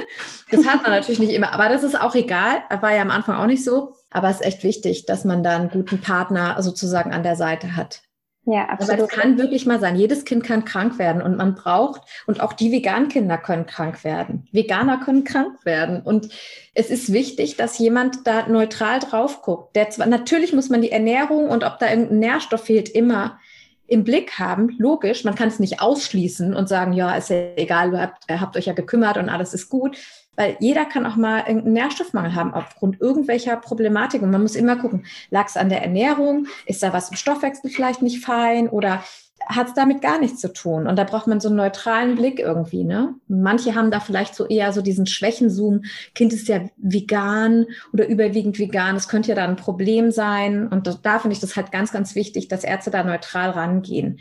Das 0.50 0.66
hat 0.66 0.82
man 0.82 0.90
natürlich 0.90 1.18
nicht 1.18 1.32
immer, 1.32 1.52
aber 1.52 1.70
das 1.70 1.82
ist 1.82 1.98
auch 1.98 2.14
egal. 2.14 2.62
War 2.68 2.94
ja 2.94 3.00
am 3.00 3.10
Anfang 3.10 3.36
auch 3.36 3.46
nicht 3.46 3.64
so. 3.64 3.94
Aber 4.12 4.28
es 4.28 4.40
ist 4.40 4.46
echt 4.46 4.64
wichtig, 4.64 5.06
dass 5.06 5.24
man 5.24 5.42
da 5.42 5.56
einen 5.56 5.70
guten 5.70 6.00
Partner 6.00 6.60
sozusagen 6.62 7.12
an 7.12 7.22
der 7.22 7.36
Seite 7.36 7.76
hat. 7.76 8.02
Ja, 8.44 8.64
absolut. 8.68 9.00
Aber 9.00 9.04
es 9.04 9.08
kann 9.08 9.38
wirklich 9.38 9.66
mal 9.66 9.78
sein. 9.78 9.94
Jedes 9.94 10.24
Kind 10.24 10.42
kann 10.42 10.64
krank 10.64 10.98
werden 10.98 11.22
und 11.22 11.36
man 11.36 11.54
braucht, 11.54 12.02
und 12.26 12.40
auch 12.40 12.52
die 12.52 12.72
Vegankinder 12.72 13.38
können 13.38 13.66
krank 13.66 14.02
werden. 14.02 14.48
Veganer 14.50 14.98
können 14.98 15.22
krank 15.22 15.64
werden. 15.64 16.02
Und 16.02 16.28
es 16.74 16.90
ist 16.90 17.12
wichtig, 17.12 17.56
dass 17.56 17.78
jemand 17.78 18.26
da 18.26 18.48
neutral 18.48 18.98
drauf 18.98 19.42
guckt. 19.42 19.76
Der 19.76 19.90
zwar, 19.90 20.06
natürlich 20.06 20.52
muss 20.52 20.70
man 20.70 20.82
die 20.82 20.90
Ernährung 20.90 21.50
und 21.50 21.62
ob 21.62 21.78
da 21.78 21.88
irgendein 21.88 22.18
Nährstoff 22.18 22.64
fehlt, 22.64 22.88
immer 22.88 23.38
im 23.86 24.02
Blick 24.02 24.38
haben. 24.40 24.74
Logisch, 24.76 25.22
man 25.22 25.36
kann 25.36 25.48
es 25.48 25.60
nicht 25.60 25.80
ausschließen 25.80 26.54
und 26.54 26.68
sagen, 26.68 26.94
ja, 26.94 27.14
ist 27.14 27.30
ja 27.30 27.54
egal, 27.56 27.92
ihr 27.92 28.00
habt, 28.00 28.24
ihr 28.28 28.40
habt 28.40 28.56
euch 28.56 28.66
ja 28.66 28.72
gekümmert 28.72 29.18
und 29.18 29.28
alles 29.28 29.54
ist 29.54 29.68
gut. 29.68 29.96
Weil 30.36 30.56
jeder 30.60 30.86
kann 30.86 31.04
auch 31.04 31.16
mal 31.16 31.40
irgendeinen 31.40 31.74
Nährstoffmangel 31.74 32.34
haben 32.34 32.54
aufgrund 32.54 33.00
irgendwelcher 33.00 33.56
Problematik. 33.56 34.22
Und 34.22 34.30
man 34.30 34.42
muss 34.42 34.54
immer 34.54 34.76
gucken, 34.76 35.04
lag 35.30 35.46
es 35.46 35.56
an 35.58 35.68
der 35.68 35.82
Ernährung? 35.82 36.46
Ist 36.64 36.82
da 36.82 36.92
was 36.92 37.10
im 37.10 37.16
Stoffwechsel 37.16 37.70
vielleicht 37.70 38.00
nicht 38.00 38.24
fein? 38.24 38.68
Oder 38.68 39.02
hat 39.46 39.68
es 39.68 39.74
damit 39.74 40.00
gar 40.00 40.18
nichts 40.18 40.40
zu 40.40 40.52
tun? 40.52 40.86
Und 40.86 40.96
da 40.96 41.04
braucht 41.04 41.26
man 41.26 41.40
so 41.40 41.48
einen 41.48 41.58
neutralen 41.58 42.14
Blick 42.16 42.38
irgendwie. 42.38 42.84
Ne? 42.84 43.14
Manche 43.28 43.74
haben 43.74 43.90
da 43.90 44.00
vielleicht 44.00 44.34
so 44.34 44.46
eher 44.46 44.72
so 44.72 44.80
diesen 44.80 45.06
Schwächenzoom. 45.06 45.82
Kind 46.14 46.32
ist 46.32 46.48
ja 46.48 46.60
vegan 46.78 47.66
oder 47.92 48.06
überwiegend 48.06 48.58
vegan. 48.58 48.94
Das 48.94 49.08
könnte 49.08 49.30
ja 49.30 49.34
da 49.34 49.44
ein 49.44 49.56
Problem 49.56 50.10
sein. 50.12 50.66
Und 50.68 50.98
da 51.02 51.18
finde 51.18 51.34
ich 51.34 51.40
das 51.40 51.56
halt 51.56 51.72
ganz, 51.72 51.92
ganz 51.92 52.14
wichtig, 52.14 52.48
dass 52.48 52.64
Ärzte 52.64 52.90
da 52.90 53.04
neutral 53.04 53.50
rangehen. 53.50 54.18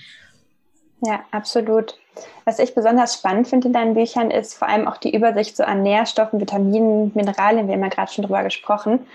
Ja, 1.03 1.21
absolut. 1.31 1.95
Was 2.45 2.59
ich 2.59 2.75
besonders 2.75 3.13
spannend 3.13 3.47
finde 3.47 3.67
in 3.67 3.73
deinen 3.73 3.93
Büchern 3.93 4.31
ist 4.31 4.55
vor 4.55 4.67
allem 4.67 4.87
auch 4.87 4.97
die 4.97 5.15
Übersicht 5.15 5.55
so 5.55 5.63
an 5.63 5.83
Nährstoffen, 5.83 6.39
Vitaminen, 6.39 7.11
Mineralien. 7.15 7.67
Wir 7.67 7.75
haben 7.75 7.83
ja 7.83 7.89
gerade 7.89 8.11
schon 8.11 8.25
drüber 8.25 8.43
gesprochen. 8.43 9.05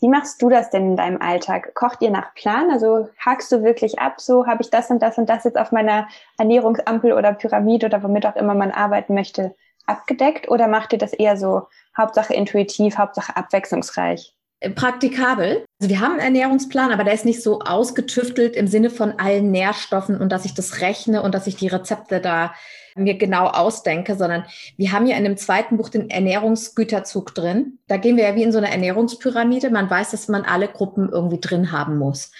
Wie 0.00 0.08
machst 0.08 0.42
du 0.42 0.48
das 0.48 0.68
denn 0.70 0.90
in 0.90 0.96
deinem 0.96 1.22
Alltag? 1.22 1.74
Kocht 1.74 2.02
ihr 2.02 2.10
nach 2.10 2.34
Plan? 2.34 2.72
Also 2.72 3.08
hakst 3.18 3.52
du 3.52 3.62
wirklich 3.62 4.00
ab, 4.00 4.20
so 4.20 4.46
habe 4.46 4.62
ich 4.62 4.68
das 4.68 4.90
und 4.90 5.00
das 5.00 5.16
und 5.16 5.28
das 5.28 5.44
jetzt 5.44 5.56
auf 5.56 5.70
meiner 5.70 6.08
Ernährungsampel 6.38 7.12
oder 7.12 7.32
Pyramide 7.32 7.86
oder 7.86 8.02
womit 8.02 8.26
auch 8.26 8.34
immer 8.34 8.54
man 8.54 8.72
arbeiten 8.72 9.14
möchte, 9.14 9.54
abgedeckt? 9.86 10.50
Oder 10.50 10.66
macht 10.66 10.92
ihr 10.92 10.98
das 10.98 11.12
eher 11.12 11.36
so 11.36 11.68
Hauptsache 11.96 12.34
intuitiv, 12.34 12.98
Hauptsache 12.98 13.36
abwechslungsreich? 13.36 14.34
Praktikabel. 14.70 15.64
Also 15.80 15.90
wir 15.90 16.00
haben 16.00 16.12
einen 16.12 16.36
Ernährungsplan, 16.36 16.92
aber 16.92 17.04
der 17.04 17.14
ist 17.14 17.24
nicht 17.24 17.42
so 17.42 17.60
ausgetüftelt 17.60 18.56
im 18.56 18.66
Sinne 18.66 18.90
von 18.90 19.18
allen 19.18 19.50
Nährstoffen 19.50 20.20
und 20.20 20.30
dass 20.30 20.44
ich 20.44 20.54
das 20.54 20.80
rechne 20.80 21.22
und 21.22 21.34
dass 21.34 21.46
ich 21.46 21.56
die 21.56 21.68
Rezepte 21.68 22.20
da 22.20 22.54
mir 22.94 23.16
genau 23.16 23.46
ausdenke, 23.46 24.16
sondern 24.16 24.44
wir 24.76 24.92
haben 24.92 25.06
ja 25.06 25.16
in 25.16 25.24
dem 25.24 25.36
zweiten 25.36 25.76
Buch 25.76 25.88
den 25.88 26.10
Ernährungsgüterzug 26.10 27.34
drin. 27.34 27.78
Da 27.88 27.96
gehen 27.96 28.16
wir 28.16 28.24
ja 28.24 28.36
wie 28.36 28.42
in 28.42 28.52
so 28.52 28.58
eine 28.58 28.70
Ernährungspyramide. 28.70 29.70
Man 29.70 29.88
weiß, 29.88 30.10
dass 30.10 30.28
man 30.28 30.42
alle 30.42 30.68
Gruppen 30.68 31.08
irgendwie 31.10 31.40
drin 31.40 31.72
haben 31.72 31.98
muss. 31.98 32.32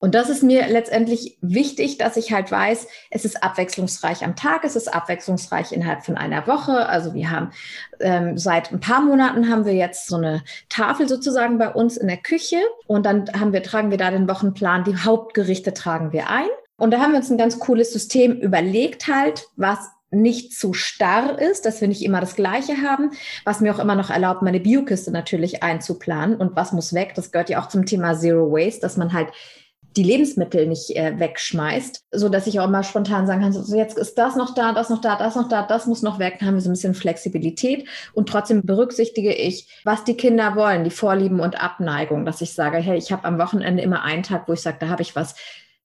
Und 0.00 0.14
das 0.14 0.30
ist 0.30 0.44
mir 0.44 0.68
letztendlich 0.68 1.36
wichtig, 1.40 1.98
dass 1.98 2.16
ich 2.16 2.32
halt 2.32 2.52
weiß, 2.52 2.86
es 3.10 3.24
ist 3.24 3.42
abwechslungsreich 3.42 4.24
am 4.24 4.36
Tag, 4.36 4.64
es 4.64 4.76
ist 4.76 4.92
abwechslungsreich 4.92 5.72
innerhalb 5.72 6.04
von 6.04 6.16
einer 6.16 6.46
Woche. 6.46 6.88
Also 6.88 7.14
wir 7.14 7.30
haben 7.30 7.50
ähm, 7.98 8.38
seit 8.38 8.70
ein 8.70 8.78
paar 8.78 9.00
Monaten 9.00 9.50
haben 9.50 9.64
wir 9.64 9.74
jetzt 9.74 10.06
so 10.06 10.16
eine 10.16 10.44
Tafel 10.68 11.08
sozusagen 11.08 11.58
bei 11.58 11.70
uns 11.70 11.96
in 11.96 12.06
der 12.06 12.18
Küche 12.18 12.58
und 12.86 13.06
dann 13.06 13.28
haben 13.38 13.52
wir, 13.52 13.62
tragen 13.62 13.90
wir 13.90 13.98
da 13.98 14.12
den 14.12 14.28
Wochenplan, 14.28 14.84
die 14.84 14.96
Hauptgerichte 14.96 15.74
tragen 15.74 16.12
wir 16.12 16.30
ein. 16.30 16.48
Und 16.76 16.92
da 16.92 17.00
haben 17.00 17.10
wir 17.10 17.18
uns 17.18 17.30
ein 17.30 17.38
ganz 17.38 17.58
cooles 17.58 17.92
System 17.92 18.38
überlegt 18.38 19.08
halt, 19.08 19.48
was 19.56 19.80
nicht 20.10 20.56
zu 20.56 20.72
starr 20.72 21.38
ist, 21.38 21.66
dass 21.66 21.80
wir 21.80 21.88
nicht 21.88 22.02
immer 22.02 22.20
das 22.20 22.36
Gleiche 22.36 22.82
haben, 22.82 23.10
was 23.44 23.60
mir 23.60 23.74
auch 23.74 23.80
immer 23.80 23.96
noch 23.96 24.10
erlaubt, 24.10 24.42
meine 24.42 24.60
Biokiste 24.60 25.10
natürlich 25.10 25.62
einzuplanen 25.62 26.36
und 26.36 26.56
was 26.56 26.72
muss 26.72 26.94
weg. 26.94 27.12
Das 27.14 27.32
gehört 27.32 27.50
ja 27.50 27.60
auch 27.60 27.68
zum 27.68 27.84
Thema 27.84 28.14
Zero 28.14 28.50
Waste, 28.50 28.80
dass 28.80 28.96
man 28.96 29.12
halt 29.12 29.28
die 29.96 30.02
Lebensmittel 30.02 30.66
nicht 30.66 30.94
äh, 30.96 31.18
wegschmeißt, 31.18 32.04
so 32.12 32.28
dass 32.28 32.46
ich 32.46 32.60
auch 32.60 32.66
immer 32.66 32.82
spontan 32.82 33.26
sagen 33.26 33.40
kann, 33.40 33.52
so 33.52 33.76
jetzt 33.76 33.98
ist 33.98 34.16
das 34.16 34.36
noch 34.36 34.54
da, 34.54 34.72
das 34.72 34.90
noch 34.90 35.00
da, 35.00 35.16
das 35.16 35.34
noch 35.34 35.48
da, 35.48 35.62
das 35.62 35.86
muss 35.86 36.02
noch 36.02 36.18
weg, 36.18 36.36
dann 36.38 36.48
haben 36.48 36.54
wir 36.54 36.60
so 36.60 36.68
ein 36.68 36.74
bisschen 36.74 36.94
Flexibilität 36.94 37.86
und 38.12 38.28
trotzdem 38.28 38.62
berücksichtige 38.62 39.34
ich, 39.34 39.66
was 39.84 40.04
die 40.04 40.16
Kinder 40.16 40.54
wollen, 40.56 40.84
die 40.84 40.90
Vorlieben 40.90 41.40
und 41.40 41.62
Abneigung, 41.62 42.24
dass 42.24 42.40
ich 42.40 42.52
sage, 42.52 42.78
hey, 42.78 42.96
ich 42.96 43.12
habe 43.12 43.24
am 43.24 43.38
Wochenende 43.38 43.82
immer 43.82 44.02
einen 44.02 44.22
Tag, 44.22 44.48
wo 44.48 44.52
ich 44.52 44.60
sage, 44.60 44.78
da 44.80 44.88
habe 44.88 45.02
ich 45.02 45.16
was 45.16 45.34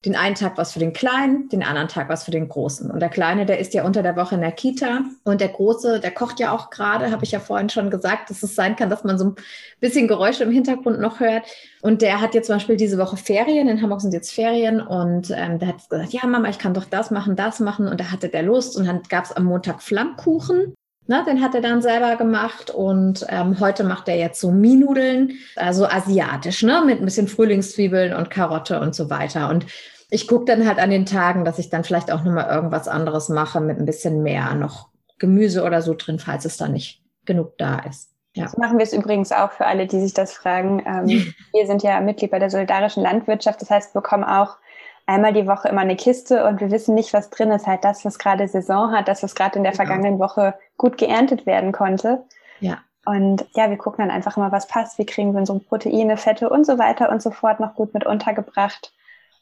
den 0.05 0.15
einen 0.15 0.35
Tag 0.35 0.57
was 0.57 0.73
für 0.73 0.79
den 0.79 0.91
Kleinen, 0.91 1.47
den 1.49 1.63
anderen 1.63 1.87
Tag 1.87 2.09
was 2.09 2.25
für 2.25 2.31
den 2.31 2.49
Großen. 2.49 2.91
Und 2.91 2.99
der 2.99 3.09
Kleine, 3.09 3.45
der 3.45 3.59
ist 3.59 3.73
ja 3.73 3.85
unter 3.85 4.03
der 4.03 4.17
Woche 4.17 4.35
in 4.35 4.41
der 4.41 4.51
Kita 4.51 5.01
und 5.23 5.39
der 5.39 5.47
Große, 5.47 6.01
der 6.01 6.11
kocht 6.11 6.39
ja 6.39 6.51
auch 6.51 6.69
gerade, 6.69 7.11
habe 7.11 7.23
ich 7.23 7.31
ja 7.31 7.39
vorhin 7.39 7.69
schon 7.69 7.89
gesagt, 7.89 8.29
dass 8.29 8.43
es 8.43 8.55
sein 8.55 8.75
kann, 8.75 8.89
dass 8.89 9.05
man 9.05 9.17
so 9.17 9.25
ein 9.25 9.35
bisschen 9.79 10.09
Geräusche 10.09 10.43
im 10.43 10.51
Hintergrund 10.51 10.99
noch 10.99 11.21
hört. 11.21 11.43
Und 11.81 12.01
der 12.01 12.19
hat 12.19 12.33
jetzt 12.33 12.47
zum 12.47 12.57
Beispiel 12.57 12.75
diese 12.75 12.97
Woche 12.97 13.15
Ferien, 13.15 13.69
in 13.69 13.81
Hamburg 13.81 14.01
sind 14.01 14.13
jetzt 14.13 14.33
Ferien 14.33 14.81
und 14.81 15.31
ähm, 15.31 15.59
der 15.59 15.69
hat 15.69 15.89
gesagt, 15.89 16.11
ja 16.11 16.25
Mama, 16.27 16.49
ich 16.49 16.59
kann 16.59 16.73
doch 16.73 16.85
das 16.85 17.09
machen, 17.09 17.35
das 17.37 17.61
machen. 17.61 17.87
Und 17.87 17.99
da 17.99 18.11
hatte 18.11 18.27
der 18.27 18.43
Lust 18.43 18.77
und 18.77 18.85
dann 18.85 19.03
gab 19.03 19.25
es 19.25 19.31
am 19.31 19.45
Montag 19.45 19.81
Flammkuchen. 19.81 20.75
Na, 21.05 21.23
den 21.23 21.41
hat 21.41 21.53
er 21.53 21.61
dann 21.61 21.81
selber 21.81 22.15
gemacht 22.15 22.71
und 22.71 23.25
ähm, 23.29 23.59
heute 23.59 23.83
macht 23.83 24.07
er 24.07 24.15
jetzt 24.15 24.39
so 24.39 24.51
Minudeln, 24.51 25.33
also 25.57 25.85
asiatisch, 25.85 26.63
ne, 26.63 26.81
mit 26.85 26.99
ein 26.99 27.05
bisschen 27.05 27.27
Frühlingszwiebeln 27.27 28.13
und 28.13 28.29
Karotte 28.29 28.79
und 28.79 28.95
so 28.95 29.09
weiter. 29.09 29.49
Und 29.49 29.65
ich 30.09 30.27
gucke 30.27 30.45
dann 30.45 30.65
halt 30.65 30.79
an 30.79 30.91
den 30.91 31.05
Tagen, 31.05 31.43
dass 31.43 31.59
ich 31.59 31.69
dann 31.69 31.83
vielleicht 31.83 32.11
auch 32.11 32.23
nochmal 32.23 32.49
irgendwas 32.49 32.87
anderes 32.87 33.29
mache 33.29 33.59
mit 33.59 33.79
ein 33.79 33.85
bisschen 33.85 34.23
mehr 34.23 34.53
noch 34.53 34.89
Gemüse 35.19 35.63
oder 35.63 35.81
so 35.81 35.93
drin, 35.93 36.19
falls 36.19 36.45
es 36.45 36.57
da 36.57 36.67
nicht 36.67 37.01
genug 37.25 37.57
da 37.57 37.79
ist. 37.79 38.11
Ja. 38.35 38.47
So 38.47 38.59
machen 38.59 38.77
wir 38.77 38.83
es 38.83 38.93
übrigens 38.93 39.31
auch 39.31 39.51
für 39.51 39.65
alle, 39.65 39.85
die 39.87 39.99
sich 39.99 40.13
das 40.13 40.33
fragen. 40.33 40.83
Ähm, 40.85 41.07
wir 41.53 41.67
sind 41.67 41.83
ja 41.83 41.99
Mitglied 41.99 42.31
bei 42.31 42.39
der 42.39 42.49
solidarischen 42.49 43.03
Landwirtschaft. 43.03 43.61
Das 43.61 43.69
heißt, 43.69 43.93
wir 43.93 44.01
bekommen 44.01 44.23
auch 44.23 44.57
einmal 45.05 45.33
die 45.33 45.47
Woche 45.47 45.67
immer 45.67 45.81
eine 45.81 45.95
Kiste 45.95 46.45
und 46.45 46.59
wir 46.61 46.71
wissen 46.71 46.95
nicht, 46.95 47.13
was 47.13 47.29
drin 47.29 47.51
ist. 47.51 47.67
Halt 47.67 47.83
das, 47.83 48.05
was 48.05 48.19
gerade 48.19 48.47
Saison 48.47 48.91
hat, 48.91 49.07
das, 49.07 49.23
was 49.23 49.35
gerade 49.35 49.57
in 49.57 49.63
der 49.63 49.73
genau. 49.73 49.83
vergangenen 49.83 50.19
Woche 50.19 50.55
gut 50.77 50.97
geerntet 50.97 51.45
werden 51.45 51.71
konnte. 51.71 52.23
Ja. 52.59 52.79
Und 53.05 53.45
ja, 53.53 53.69
wir 53.69 53.77
gucken 53.77 54.05
dann 54.05 54.15
einfach 54.15 54.37
immer, 54.37 54.51
was 54.51 54.67
passt. 54.67 54.97
Wie 54.97 55.05
kriegen 55.05 55.33
wir 55.33 55.39
unsere 55.39 55.59
Proteine, 55.59 56.15
Fette 56.15 56.49
und 56.49 56.65
so 56.65 56.77
weiter 56.79 57.09
und 57.09 57.21
so 57.21 57.31
fort 57.31 57.59
noch 57.59 57.75
gut 57.75 57.93
mit 57.93 58.05
untergebracht. 58.05 58.93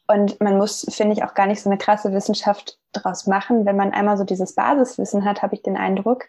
Und 0.08 0.42
man 0.42 0.58
muss, 0.58 0.86
finde 0.90 1.14
ich, 1.14 1.24
auch 1.24 1.36
gar 1.36 1.46
nicht 1.46 1.62
so 1.62 1.70
eine 1.70 1.78
krasse 1.78 2.12
Wissenschaft 2.12 2.80
draus 2.92 3.28
machen. 3.28 3.66
Wenn 3.66 3.78
man 3.78 3.94
einmal 3.94 4.18
so 4.18 4.24
dieses 4.24 4.56
Basiswissen 4.56 5.26
hat, 5.26 5.42
habe 5.42 5.56
ich 5.56 5.62
den 5.62 5.78
Eindruck, 5.78 6.26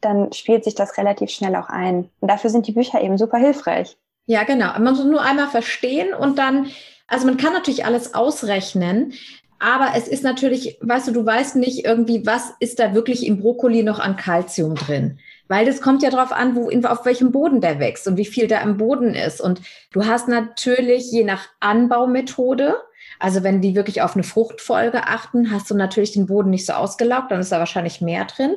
dann 0.00 0.32
spielt 0.32 0.64
sich 0.64 0.74
das 0.74 0.98
relativ 0.98 1.30
schnell 1.30 1.54
auch 1.56 1.68
ein. 1.68 2.10
Und 2.20 2.30
dafür 2.30 2.50
sind 2.50 2.66
die 2.66 2.72
Bücher 2.72 3.00
eben 3.00 3.16
super 3.16 3.38
hilfreich. 3.38 3.96
Ja, 4.26 4.42
genau. 4.44 4.72
Man 4.72 4.82
muss 4.82 5.04
nur 5.04 5.22
einmal 5.22 5.48
verstehen 5.48 6.14
und 6.14 6.38
dann, 6.38 6.66
also 7.06 7.26
man 7.26 7.36
kann 7.36 7.52
natürlich 7.52 7.84
alles 7.84 8.14
ausrechnen, 8.14 9.12
aber 9.58 9.90
es 9.96 10.08
ist 10.08 10.24
natürlich, 10.24 10.76
weißt 10.80 11.08
du, 11.08 11.12
du 11.12 11.24
weißt 11.24 11.54
nicht 11.56 11.84
irgendwie, 11.84 12.26
was 12.26 12.52
ist 12.58 12.80
da 12.80 12.94
wirklich 12.94 13.24
im 13.24 13.40
Brokkoli 13.40 13.84
noch 13.84 14.00
an 14.00 14.16
Kalzium 14.16 14.74
drin. 14.74 15.20
Weil 15.46 15.66
das 15.66 15.80
kommt 15.80 16.02
ja 16.02 16.10
darauf 16.10 16.32
an, 16.32 16.56
wo, 16.56 16.70
auf 16.88 17.04
welchem 17.04 17.30
Boden 17.30 17.60
der 17.60 17.78
wächst 17.78 18.08
und 18.08 18.16
wie 18.16 18.24
viel 18.24 18.48
da 18.48 18.60
im 18.60 18.76
Boden 18.76 19.14
ist. 19.14 19.40
Und 19.40 19.60
du 19.92 20.04
hast 20.04 20.26
natürlich 20.26 21.12
je 21.12 21.22
nach 21.22 21.46
Anbaumethode, 21.60 22.74
also 23.20 23.44
wenn 23.44 23.60
die 23.60 23.76
wirklich 23.76 24.02
auf 24.02 24.14
eine 24.14 24.24
Fruchtfolge 24.24 25.06
achten, 25.06 25.52
hast 25.52 25.70
du 25.70 25.76
natürlich 25.76 26.12
den 26.12 26.26
Boden 26.26 26.50
nicht 26.50 26.66
so 26.66 26.72
ausgelaugt, 26.72 27.30
dann 27.30 27.40
ist 27.40 27.52
da 27.52 27.60
wahrscheinlich 27.60 28.00
mehr 28.00 28.24
drin. 28.24 28.56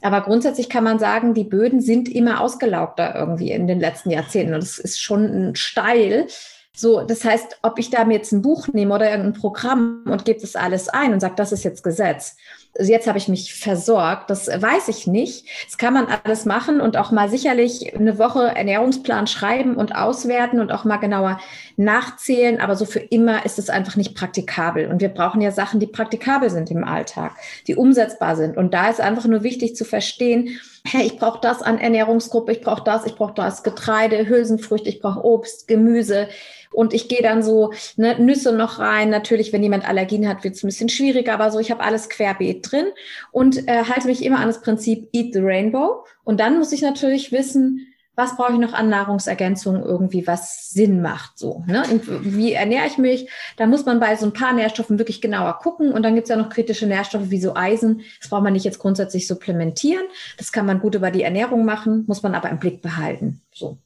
Aber 0.00 0.22
grundsätzlich 0.22 0.70
kann 0.70 0.84
man 0.84 0.98
sagen, 0.98 1.34
die 1.34 1.44
Böden 1.44 1.80
sind 1.80 2.08
immer 2.08 2.40
ausgelaugter 2.40 3.14
irgendwie 3.14 3.50
in 3.50 3.66
den 3.66 3.80
letzten 3.80 4.10
Jahrzehnten. 4.10 4.54
Und 4.54 4.62
es 4.62 4.78
ist 4.78 5.00
schon 5.00 5.54
steil. 5.54 6.28
So, 6.78 7.00
das 7.00 7.24
heißt, 7.24 7.60
ob 7.62 7.78
ich 7.78 7.88
da 7.88 8.04
mir 8.04 8.18
jetzt 8.18 8.32
ein 8.32 8.42
Buch 8.42 8.68
nehme 8.68 8.94
oder 8.94 9.10
irgendein 9.10 9.32
Programm 9.32 10.04
und 10.04 10.26
gebe 10.26 10.42
das 10.42 10.56
alles 10.56 10.90
ein 10.90 11.14
und 11.14 11.20
sage, 11.20 11.32
das 11.34 11.50
ist 11.50 11.64
jetzt 11.64 11.82
Gesetz. 11.82 12.36
Also 12.78 12.92
jetzt 12.92 13.06
habe 13.06 13.16
ich 13.16 13.28
mich 13.28 13.54
versorgt, 13.54 14.28
das 14.28 14.48
weiß 14.48 14.88
ich 14.88 15.06
nicht. 15.06 15.46
Das 15.64 15.78
kann 15.78 15.94
man 15.94 16.06
alles 16.24 16.44
machen 16.44 16.82
und 16.82 16.98
auch 16.98 17.10
mal 17.10 17.30
sicherlich 17.30 17.96
eine 17.96 18.18
Woche 18.18 18.54
Ernährungsplan 18.54 19.26
schreiben 19.26 19.76
und 19.76 19.94
auswerten 19.94 20.60
und 20.60 20.70
auch 20.70 20.84
mal 20.84 20.98
genauer 20.98 21.40
nachzählen. 21.78 22.60
Aber 22.60 22.76
so 22.76 22.84
für 22.84 23.00
immer 23.00 23.46
ist 23.46 23.58
es 23.58 23.70
einfach 23.70 23.96
nicht 23.96 24.14
praktikabel. 24.14 24.88
Und 24.88 25.00
wir 25.00 25.08
brauchen 25.08 25.40
ja 25.40 25.52
Sachen, 25.52 25.80
die 25.80 25.86
praktikabel 25.86 26.50
sind 26.50 26.70
im 26.70 26.84
Alltag, 26.84 27.32
die 27.66 27.76
umsetzbar 27.76 28.36
sind. 28.36 28.58
Und 28.58 28.74
da 28.74 28.90
ist 28.90 29.00
einfach 29.00 29.24
nur 29.24 29.42
wichtig 29.42 29.76
zu 29.76 29.86
verstehen, 29.86 30.60
hey, 30.84 31.06
ich 31.06 31.18
brauche 31.18 31.40
das 31.40 31.62
an 31.62 31.78
Ernährungsgruppe, 31.78 32.52
ich 32.52 32.60
brauche 32.60 32.84
das, 32.84 33.06
ich 33.06 33.16
brauche 33.16 33.34
das 33.34 33.62
Getreide, 33.62 34.28
Hülsenfrüchte, 34.28 34.90
ich 34.90 35.00
brauche 35.00 35.24
Obst, 35.24 35.66
Gemüse. 35.68 36.28
Und 36.72 36.92
ich 36.92 37.08
gehe 37.08 37.22
dann 37.22 37.42
so 37.42 37.72
ne, 37.96 38.18
Nüsse 38.18 38.52
noch 38.52 38.78
rein. 38.78 39.10
Natürlich, 39.10 39.52
wenn 39.52 39.62
jemand 39.62 39.88
Allergien 39.88 40.28
hat, 40.28 40.44
wird 40.44 40.54
es 40.54 40.62
ein 40.62 40.68
bisschen 40.68 40.88
schwieriger, 40.88 41.34
aber 41.34 41.50
so, 41.50 41.58
ich 41.58 41.70
habe 41.70 41.82
alles 41.82 42.08
querbeet 42.08 42.70
drin 42.70 42.86
und 43.32 43.68
äh, 43.68 43.84
halte 43.84 44.08
mich 44.08 44.24
immer 44.24 44.40
an 44.40 44.48
das 44.48 44.60
Prinzip 44.60 45.08
Eat 45.12 45.32
the 45.32 45.40
Rainbow. 45.40 46.04
Und 46.24 46.40
dann 46.40 46.58
muss 46.58 46.72
ich 46.72 46.82
natürlich 46.82 47.32
wissen, 47.32 47.86
was 48.16 48.36
brauche 48.36 48.54
ich 48.54 48.58
noch 48.58 48.72
an 48.72 48.88
Nahrungsergänzungen 48.88 49.82
irgendwie, 49.82 50.26
was 50.26 50.70
Sinn 50.70 51.02
macht, 51.02 51.38
so, 51.38 51.62
ne? 51.66 51.84
Und 51.90 52.34
wie 52.34 52.54
ernähre 52.54 52.86
ich 52.86 52.96
mich? 52.96 53.28
Da 53.58 53.66
muss 53.66 53.84
man 53.84 54.00
bei 54.00 54.16
so 54.16 54.24
ein 54.24 54.32
paar 54.32 54.54
Nährstoffen 54.54 54.98
wirklich 54.98 55.20
genauer 55.20 55.58
gucken. 55.58 55.92
Und 55.92 56.02
dann 56.02 56.14
gibt 56.14 56.24
es 56.24 56.30
ja 56.30 56.36
noch 56.36 56.48
kritische 56.48 56.86
Nährstoffe 56.86 57.30
wie 57.30 57.40
so 57.40 57.54
Eisen. 57.54 58.00
Das 58.20 58.30
braucht 58.30 58.42
man 58.42 58.54
nicht 58.54 58.64
jetzt 58.64 58.78
grundsätzlich 58.78 59.26
supplementieren. 59.26 60.04
Das 60.38 60.50
kann 60.50 60.64
man 60.64 60.80
gut 60.80 60.94
über 60.94 61.10
die 61.10 61.22
Ernährung 61.22 61.66
machen, 61.66 62.04
muss 62.06 62.22
man 62.22 62.34
aber 62.34 62.48
im 62.48 62.58
Blick 62.58 62.80
behalten, 62.80 63.42
so. 63.52 63.76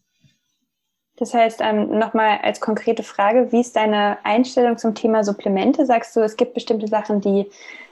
Das 1.21 1.35
heißt, 1.35 1.61
ähm, 1.63 1.99
nochmal 1.99 2.39
als 2.43 2.61
konkrete 2.61 3.03
Frage, 3.03 3.53
wie 3.53 3.61
ist 3.61 3.77
deine 3.77 4.17
Einstellung 4.25 4.79
zum 4.79 4.95
Thema 4.95 5.23
Supplemente? 5.23 5.85
Sagst 5.85 6.17
du, 6.17 6.21
es 6.21 6.37
gibt 6.37 6.55
bestimmte 6.55 6.89
Sachen, 6.89 7.21
die 7.21 7.47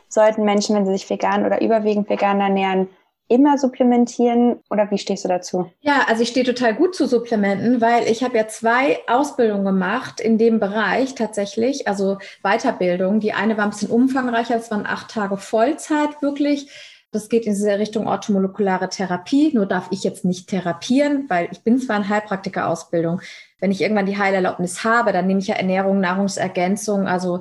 sollten 0.08 0.44
Menschen, 0.44 0.74
wenn 0.74 0.86
sie 0.86 0.92
sich 0.92 1.08
vegan 1.08 1.44
oder 1.44 1.60
überwiegend 1.60 2.08
vegan 2.08 2.40
ernähren, 2.40 2.88
immer 3.28 3.58
supplementieren 3.58 4.60
oder 4.70 4.90
wie 4.90 4.96
stehst 4.96 5.26
du 5.26 5.28
dazu? 5.28 5.70
Ja, 5.80 6.06
also 6.08 6.22
ich 6.22 6.30
stehe 6.30 6.46
total 6.46 6.74
gut 6.74 6.94
zu 6.94 7.06
Supplementen, 7.06 7.82
weil 7.82 8.08
ich 8.08 8.22
habe 8.24 8.38
ja 8.38 8.48
zwei 8.48 8.98
Ausbildungen 9.06 9.66
gemacht 9.66 10.20
in 10.20 10.38
dem 10.38 10.58
Bereich 10.58 11.14
tatsächlich, 11.14 11.86
also 11.86 12.16
Weiterbildung. 12.42 13.20
Die 13.20 13.34
eine 13.34 13.58
war 13.58 13.64
ein 13.64 13.70
bisschen 13.70 13.90
umfangreicher, 13.90 14.54
das 14.54 14.70
waren 14.70 14.86
acht 14.86 15.10
Tage 15.10 15.36
Vollzeit 15.36 16.22
wirklich. 16.22 16.70
Das 17.10 17.30
geht 17.30 17.46
in 17.46 17.54
diese 17.54 17.78
Richtung 17.78 18.06
orthomolekulare 18.06 18.90
Therapie. 18.90 19.50
Nur 19.54 19.64
darf 19.64 19.88
ich 19.90 20.04
jetzt 20.04 20.26
nicht 20.26 20.48
therapieren, 20.48 21.24
weil 21.28 21.48
ich 21.50 21.60
bin 21.60 21.78
zwar 21.78 21.96
in 21.96 22.08
Heilpraktiker-Ausbildung. 22.08 23.22
Wenn 23.60 23.70
ich 23.70 23.80
irgendwann 23.80 24.04
die 24.04 24.18
Heilerlaubnis 24.18 24.84
habe, 24.84 25.12
dann 25.12 25.26
nehme 25.26 25.40
ich 25.40 25.46
ja 25.46 25.54
Ernährung, 25.54 26.00
Nahrungsergänzung, 26.00 27.08
also 27.08 27.40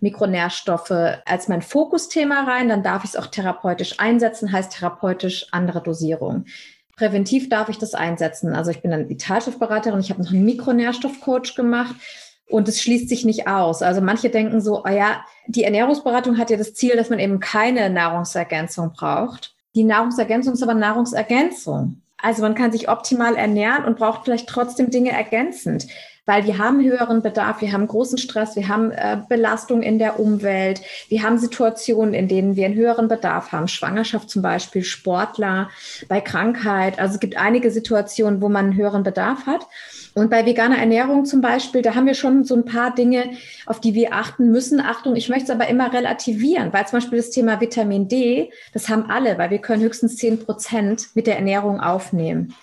Mikronährstoffe 0.00 0.92
als 1.24 1.48
mein 1.48 1.62
Fokusthema 1.62 2.44
rein, 2.44 2.68
dann 2.68 2.84
darf 2.84 3.02
ich 3.02 3.10
es 3.10 3.16
auch 3.16 3.26
therapeutisch 3.26 3.98
einsetzen, 3.98 4.52
heißt 4.52 4.78
therapeutisch 4.78 5.48
andere 5.50 5.82
Dosierung. 5.82 6.44
Präventiv 6.96 7.48
darf 7.48 7.68
ich 7.68 7.78
das 7.78 7.94
einsetzen. 7.94 8.54
Also 8.54 8.70
ich 8.70 8.82
bin 8.82 8.92
dann 8.92 9.08
Vitalstoffberaterin, 9.08 10.00
ich 10.00 10.10
habe 10.10 10.22
noch 10.22 10.30
einen 10.30 10.44
Mikronährstoffcoach 10.44 11.56
gemacht 11.56 11.96
und 12.48 12.68
es 12.68 12.80
schließt 12.80 13.08
sich 13.08 13.24
nicht 13.24 13.46
aus. 13.46 13.82
Also 13.82 14.00
manche 14.00 14.30
denken 14.30 14.60
so, 14.60 14.84
oh 14.84 14.88
ja, 14.88 15.24
die 15.46 15.64
Ernährungsberatung 15.64 16.38
hat 16.38 16.50
ja 16.50 16.56
das 16.56 16.74
Ziel, 16.74 16.96
dass 16.96 17.10
man 17.10 17.18
eben 17.18 17.40
keine 17.40 17.90
Nahrungsergänzung 17.90 18.92
braucht. 18.92 19.54
Die 19.74 19.84
Nahrungsergänzung 19.84 20.54
ist 20.54 20.62
aber 20.62 20.74
Nahrungsergänzung. 20.74 22.02
Also 22.20 22.42
man 22.42 22.54
kann 22.54 22.72
sich 22.72 22.88
optimal 22.88 23.36
ernähren 23.36 23.84
und 23.84 23.98
braucht 23.98 24.24
vielleicht 24.24 24.48
trotzdem 24.48 24.90
Dinge 24.90 25.12
ergänzend. 25.12 25.86
Weil 26.28 26.44
wir 26.44 26.58
haben 26.58 26.84
höheren 26.84 27.22
Bedarf, 27.22 27.62
wir 27.62 27.72
haben 27.72 27.86
großen 27.86 28.18
Stress, 28.18 28.54
wir 28.54 28.68
haben 28.68 28.90
äh, 28.90 29.16
Belastung 29.30 29.82
in 29.82 29.98
der 29.98 30.20
Umwelt, 30.20 30.82
wir 31.08 31.22
haben 31.22 31.38
Situationen, 31.38 32.12
in 32.12 32.28
denen 32.28 32.54
wir 32.54 32.66
einen 32.66 32.74
höheren 32.74 33.08
Bedarf 33.08 33.50
haben, 33.50 33.66
Schwangerschaft 33.66 34.28
zum 34.28 34.42
Beispiel, 34.42 34.84
Sportler, 34.84 35.70
bei 36.06 36.20
Krankheit. 36.20 36.98
Also 36.98 37.14
es 37.14 37.20
gibt 37.20 37.38
einige 37.38 37.70
Situationen, 37.70 38.42
wo 38.42 38.50
man 38.50 38.66
einen 38.66 38.76
höheren 38.76 39.04
Bedarf 39.04 39.46
hat. 39.46 39.66
Und 40.14 40.28
bei 40.28 40.44
veganer 40.44 40.76
Ernährung 40.76 41.24
zum 41.24 41.40
Beispiel, 41.40 41.80
da 41.80 41.94
haben 41.94 42.04
wir 42.04 42.14
schon 42.14 42.44
so 42.44 42.54
ein 42.54 42.66
paar 42.66 42.94
Dinge, 42.94 43.30
auf 43.64 43.80
die 43.80 43.94
wir 43.94 44.12
achten 44.12 44.50
müssen. 44.50 44.80
Achtung, 44.80 45.16
ich 45.16 45.30
möchte 45.30 45.44
es 45.44 45.50
aber 45.50 45.68
immer 45.68 45.94
relativieren, 45.94 46.74
weil 46.74 46.86
zum 46.86 46.98
Beispiel 46.98 47.20
das 47.20 47.30
Thema 47.30 47.58
Vitamin 47.62 48.06
D, 48.06 48.50
das 48.74 48.90
haben 48.90 49.08
alle, 49.08 49.38
weil 49.38 49.48
wir 49.48 49.60
können 49.60 49.82
höchstens 49.82 50.16
zehn 50.16 50.38
Prozent 50.38 51.08
mit 51.14 51.26
der 51.26 51.36
Ernährung 51.36 51.80
aufnehmen. 51.80 52.54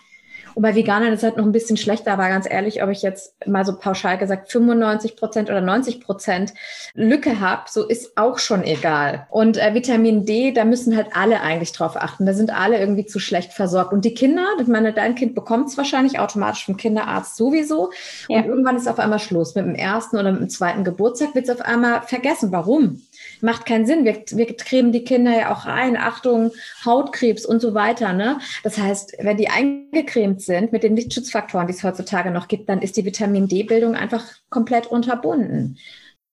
Und 0.55 0.61
bei 0.61 0.73
Veganern 0.73 1.13
ist 1.13 1.19
es 1.19 1.23
halt 1.23 1.37
noch 1.37 1.45
ein 1.45 1.51
bisschen 1.51 1.77
schlechter, 1.77 2.13
aber 2.13 2.29
ganz 2.29 2.49
ehrlich, 2.49 2.81
ob 2.81 2.89
ich 2.89 3.01
jetzt 3.01 3.35
mal 3.45 3.65
so 3.65 3.77
pauschal 3.77 4.17
gesagt 4.17 4.51
95 4.51 5.17
Prozent 5.17 5.49
oder 5.49 5.61
90 5.61 5.99
Prozent 5.99 6.53
Lücke 6.93 7.41
habe, 7.41 7.63
so 7.69 7.85
ist 7.85 8.17
auch 8.17 8.39
schon 8.39 8.63
egal. 8.63 9.27
Und 9.29 9.57
äh, 9.57 9.73
Vitamin 9.73 10.25
D, 10.25 10.53
da 10.53 10.63
müssen 10.63 10.95
halt 10.95 11.07
alle 11.13 11.41
eigentlich 11.41 11.73
drauf 11.73 11.97
achten. 11.97 12.25
Da 12.25 12.33
sind 12.33 12.57
alle 12.57 12.79
irgendwie 12.79 13.05
zu 13.05 13.19
schlecht 13.19 13.51
versorgt. 13.51 13.91
Und 13.91 14.05
die 14.05 14.13
Kinder, 14.13 14.45
ich 14.59 14.67
meine, 14.67 14.93
dein 14.93 15.15
Kind 15.15 15.35
bekommt 15.35 15.67
es 15.67 15.77
wahrscheinlich 15.77 16.19
automatisch 16.19 16.65
vom 16.65 16.77
Kinderarzt 16.77 17.35
sowieso. 17.35 17.91
Ja. 18.29 18.39
Und 18.39 18.45
irgendwann 18.45 18.77
ist 18.77 18.87
auf 18.87 18.99
einmal 18.99 19.19
Schluss. 19.19 19.55
Mit 19.55 19.65
dem 19.65 19.75
ersten 19.75 20.17
oder 20.17 20.31
mit 20.31 20.41
dem 20.41 20.49
zweiten 20.49 20.85
Geburtstag 20.85 21.35
wird 21.35 21.49
es 21.49 21.53
auf 21.53 21.61
einmal 21.65 22.01
vergessen. 22.03 22.53
Warum? 22.53 23.01
Macht 23.41 23.65
keinen 23.65 23.85
Sinn. 23.85 24.05
Wir, 24.05 24.23
wir 24.31 24.57
cremen 24.57 24.91
die 24.91 25.03
Kinder 25.03 25.37
ja 25.37 25.53
auch 25.53 25.65
ein, 25.65 25.97
Achtung, 25.97 26.51
Hautkrebs 26.85 27.45
und 27.45 27.61
so 27.61 27.73
weiter. 27.73 28.13
Ne? 28.13 28.39
Das 28.63 28.77
heißt, 28.77 29.17
wenn 29.19 29.37
die 29.37 29.49
eingecremt 29.49 30.41
sind 30.41 30.71
mit 30.71 30.83
den 30.83 30.95
Lichtschutzfaktoren, 30.95 31.67
die 31.67 31.73
es 31.73 31.83
heutzutage 31.83 32.31
noch 32.31 32.47
gibt, 32.47 32.69
dann 32.69 32.81
ist 32.81 32.97
die 32.97 33.05
Vitamin 33.05 33.47
D-Bildung 33.47 33.95
einfach 33.95 34.23
komplett 34.49 34.87
unterbunden. 34.87 35.77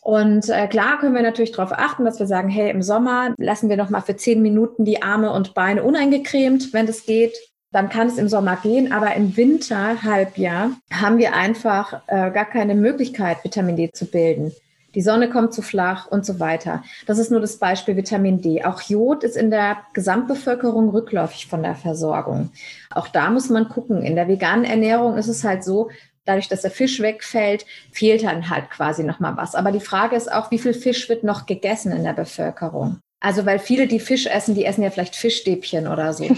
Und 0.00 0.48
äh, 0.48 0.66
klar 0.66 0.98
können 0.98 1.14
wir 1.14 1.22
natürlich 1.22 1.52
darauf 1.52 1.72
achten, 1.72 2.04
dass 2.04 2.18
wir 2.18 2.26
sagen, 2.26 2.48
hey, 2.48 2.70
im 2.70 2.82
Sommer 2.82 3.34
lassen 3.38 3.68
wir 3.68 3.76
noch 3.76 3.88
mal 3.88 4.00
für 4.00 4.16
zehn 4.16 4.42
Minuten 4.42 4.84
die 4.84 5.00
Arme 5.00 5.32
und 5.32 5.54
Beine 5.54 5.84
uneingecremt, 5.84 6.72
wenn 6.72 6.86
das 6.86 7.06
geht. 7.06 7.36
Dann 7.70 7.88
kann 7.88 8.08
es 8.08 8.18
im 8.18 8.28
Sommer 8.28 8.56
gehen, 8.56 8.92
aber 8.92 9.14
im 9.14 9.36
Winter, 9.36 10.02
Halbjahr, 10.02 10.72
haben 10.92 11.18
wir 11.18 11.34
einfach 11.34 12.02
äh, 12.08 12.30
gar 12.32 12.44
keine 12.44 12.74
Möglichkeit, 12.74 13.44
Vitamin 13.44 13.76
D 13.76 13.90
zu 13.92 14.06
bilden 14.06 14.52
die 14.94 15.02
Sonne 15.02 15.30
kommt 15.30 15.54
zu 15.54 15.62
flach 15.62 16.06
und 16.06 16.24
so 16.26 16.40
weiter. 16.40 16.82
Das 17.06 17.18
ist 17.18 17.30
nur 17.30 17.40
das 17.40 17.56
Beispiel 17.56 17.96
Vitamin 17.96 18.40
D. 18.40 18.64
Auch 18.64 18.82
Jod 18.82 19.24
ist 19.24 19.36
in 19.36 19.50
der 19.50 19.78
Gesamtbevölkerung 19.92 20.90
rückläufig 20.90 21.46
von 21.46 21.62
der 21.62 21.74
Versorgung. 21.74 22.50
Auch 22.90 23.08
da 23.08 23.30
muss 23.30 23.48
man 23.50 23.68
gucken. 23.68 24.02
In 24.02 24.16
der 24.16 24.28
veganen 24.28 24.64
Ernährung 24.64 25.16
ist 25.16 25.28
es 25.28 25.44
halt 25.44 25.64
so, 25.64 25.90
dadurch, 26.24 26.48
dass 26.48 26.62
der 26.62 26.70
Fisch 26.70 27.00
wegfällt, 27.00 27.66
fehlt 27.90 28.22
dann 28.22 28.48
halt 28.50 28.70
quasi 28.70 29.04
nochmal 29.04 29.36
was. 29.36 29.54
Aber 29.54 29.72
die 29.72 29.80
Frage 29.80 30.16
ist 30.16 30.32
auch, 30.32 30.50
wie 30.50 30.58
viel 30.58 30.74
Fisch 30.74 31.08
wird 31.08 31.24
noch 31.24 31.46
gegessen 31.46 31.92
in 31.92 32.04
der 32.04 32.12
Bevölkerung? 32.12 33.00
Also, 33.20 33.46
weil 33.46 33.60
viele, 33.60 33.86
die 33.86 34.00
Fisch 34.00 34.26
essen, 34.26 34.54
die 34.54 34.64
essen 34.64 34.82
ja 34.82 34.90
vielleicht 34.90 35.14
Fischstäbchen 35.14 35.86
oder 35.86 36.12
so. 36.12 36.24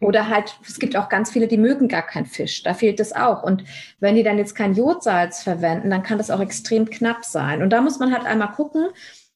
Oder 0.00 0.28
halt, 0.28 0.58
es 0.66 0.78
gibt 0.78 0.96
auch 0.96 1.08
ganz 1.08 1.30
viele, 1.30 1.48
die 1.48 1.58
mögen 1.58 1.88
gar 1.88 2.02
keinen 2.02 2.26
Fisch. 2.26 2.62
Da 2.62 2.74
fehlt 2.74 3.00
es 3.00 3.12
auch. 3.12 3.42
Und 3.42 3.64
wenn 3.98 4.14
die 4.14 4.22
dann 4.22 4.38
jetzt 4.38 4.54
kein 4.54 4.74
Jodsalz 4.74 5.42
verwenden, 5.42 5.90
dann 5.90 6.04
kann 6.04 6.18
das 6.18 6.30
auch 6.30 6.40
extrem 6.40 6.88
knapp 6.88 7.24
sein. 7.24 7.62
Und 7.62 7.70
da 7.70 7.80
muss 7.80 7.98
man 7.98 8.12
halt 8.12 8.24
einmal 8.24 8.52
gucken. 8.52 8.88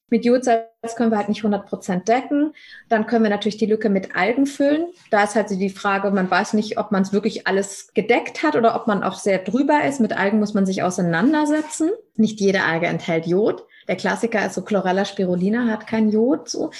Mit 0.08 0.24
Jodsalz 0.24 0.68
können 0.94 1.10
wir 1.10 1.16
halt 1.16 1.30
nicht 1.30 1.38
100 1.38 1.66
Prozent 1.66 2.06
decken. 2.06 2.52
Dann 2.90 3.06
können 3.06 3.24
wir 3.24 3.30
natürlich 3.30 3.56
die 3.56 3.66
Lücke 3.66 3.88
mit 3.88 4.14
Algen 4.14 4.44
füllen. 4.44 4.88
Da 5.10 5.24
ist 5.24 5.34
halt 5.34 5.48
die 5.50 5.70
Frage, 5.70 6.10
man 6.10 6.30
weiß 6.30 6.52
nicht, 6.52 6.76
ob 6.76 6.92
man 6.92 7.02
es 7.02 7.14
wirklich 7.14 7.46
alles 7.46 7.92
gedeckt 7.94 8.42
hat 8.42 8.54
oder 8.54 8.76
ob 8.76 8.86
man 8.86 9.02
auch 9.02 9.14
sehr 9.14 9.38
drüber 9.38 9.84
ist. 9.84 10.00
Mit 10.00 10.12
Algen 10.16 10.38
muss 10.38 10.52
man 10.52 10.66
sich 10.66 10.82
auseinandersetzen. 10.82 11.90
Nicht 12.14 12.40
jede 12.40 12.62
Alge 12.62 12.86
enthält 12.86 13.26
Jod. 13.26 13.64
Der 13.88 13.96
Klassiker 13.96 14.44
ist 14.44 14.54
so 14.54 14.62
Chlorella 14.62 15.06
spirulina, 15.06 15.66
hat 15.68 15.86
kein 15.86 16.10
Jod. 16.10 16.48
So. 16.48 16.70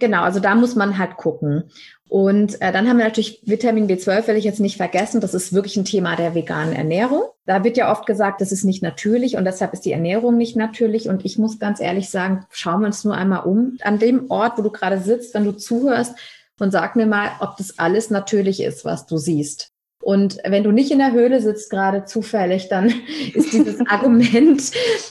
Genau, 0.00 0.22
also 0.22 0.40
da 0.40 0.54
muss 0.54 0.74
man 0.74 0.96
halt 0.96 1.16
gucken. 1.16 1.70
Und 2.08 2.60
äh, 2.62 2.72
dann 2.72 2.88
haben 2.88 2.96
wir 2.96 3.04
natürlich 3.04 3.42
Vitamin 3.44 3.86
B12, 3.86 4.26
will 4.26 4.36
ich 4.36 4.44
jetzt 4.44 4.60
nicht 4.60 4.78
vergessen. 4.78 5.20
Das 5.20 5.34
ist 5.34 5.52
wirklich 5.52 5.76
ein 5.76 5.84
Thema 5.84 6.16
der 6.16 6.34
veganen 6.34 6.74
Ernährung. 6.74 7.22
Da 7.44 7.64
wird 7.64 7.76
ja 7.76 7.92
oft 7.92 8.06
gesagt, 8.06 8.40
das 8.40 8.50
ist 8.50 8.64
nicht 8.64 8.82
natürlich 8.82 9.36
und 9.36 9.44
deshalb 9.44 9.74
ist 9.74 9.84
die 9.84 9.92
Ernährung 9.92 10.36
nicht 10.36 10.56
natürlich. 10.56 11.08
Und 11.08 11.24
ich 11.24 11.38
muss 11.38 11.58
ganz 11.58 11.80
ehrlich 11.80 12.08
sagen, 12.08 12.46
schauen 12.50 12.80
wir 12.80 12.86
uns 12.86 13.04
nur 13.04 13.14
einmal 13.14 13.44
um. 13.44 13.76
An 13.82 13.98
dem 13.98 14.30
Ort, 14.30 14.56
wo 14.56 14.62
du 14.62 14.70
gerade 14.70 15.00
sitzt, 15.00 15.34
wenn 15.34 15.44
du 15.44 15.52
zuhörst, 15.52 16.14
und 16.60 16.72
sag 16.72 16.96
mir 16.96 17.06
mal, 17.06 17.30
ob 17.40 17.56
das 17.56 17.78
alles 17.78 18.10
natürlich 18.10 18.60
ist, 18.60 18.84
was 18.84 19.06
du 19.06 19.16
siehst. 19.16 19.72
Und 20.08 20.38
wenn 20.42 20.64
du 20.64 20.72
nicht 20.72 20.90
in 20.90 21.00
der 21.00 21.12
Höhle 21.12 21.38
sitzt, 21.42 21.68
gerade 21.68 22.06
zufällig, 22.06 22.70
dann 22.70 22.86
ist 23.34 23.52
dieses 23.52 23.86
Argument 23.86 24.62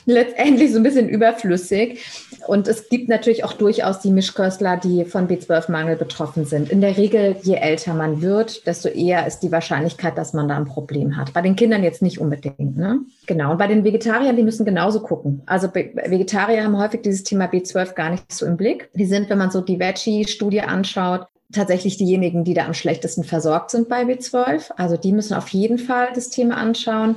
letztendlich 0.06 0.72
so 0.72 0.78
ein 0.78 0.82
bisschen 0.82 1.08
überflüssig. 1.08 2.04
Und 2.48 2.66
es 2.66 2.88
gibt 2.88 3.08
natürlich 3.08 3.44
auch 3.44 3.52
durchaus 3.52 4.00
die 4.00 4.10
Mischköstler, 4.10 4.76
die 4.76 5.04
von 5.04 5.28
B12-Mangel 5.28 5.94
betroffen 5.94 6.46
sind. 6.46 6.68
In 6.68 6.80
der 6.80 6.96
Regel, 6.96 7.36
je 7.44 7.54
älter 7.54 7.94
man 7.94 8.22
wird, 8.22 8.66
desto 8.66 8.88
eher 8.88 9.24
ist 9.24 9.38
die 9.44 9.52
Wahrscheinlichkeit, 9.52 10.18
dass 10.18 10.32
man 10.32 10.48
da 10.48 10.56
ein 10.56 10.64
Problem 10.64 11.16
hat. 11.16 11.32
Bei 11.32 11.42
den 11.42 11.54
Kindern 11.54 11.84
jetzt 11.84 12.02
nicht 12.02 12.18
unbedingt. 12.18 12.76
Ne? 12.76 12.98
Genau. 13.26 13.52
Und 13.52 13.58
bei 13.58 13.68
den 13.68 13.84
Vegetariern, 13.84 14.34
die 14.34 14.42
müssen 14.42 14.66
genauso 14.66 14.98
gucken. 14.98 15.42
Also 15.46 15.72
Vegetarier 15.72 16.64
haben 16.64 16.76
häufig 16.76 17.02
dieses 17.02 17.22
Thema 17.22 17.44
B12 17.44 17.94
gar 17.94 18.10
nicht 18.10 18.32
so 18.32 18.46
im 18.46 18.56
Blick. 18.56 18.90
Die 18.94 19.06
sind, 19.06 19.30
wenn 19.30 19.38
man 19.38 19.52
so 19.52 19.60
die 19.60 19.78
Veggie-Studie 19.78 20.62
anschaut, 20.62 21.28
tatsächlich 21.52 21.96
diejenigen, 21.96 22.44
die 22.44 22.54
da 22.54 22.66
am 22.66 22.74
schlechtesten 22.74 23.24
versorgt 23.24 23.70
sind 23.70 23.88
bei 23.88 24.02
B12. 24.02 24.72
Also 24.76 24.96
die 24.96 25.12
müssen 25.12 25.34
auf 25.34 25.48
jeden 25.48 25.78
Fall 25.78 26.08
das 26.14 26.30
Thema 26.30 26.56
anschauen. 26.56 27.16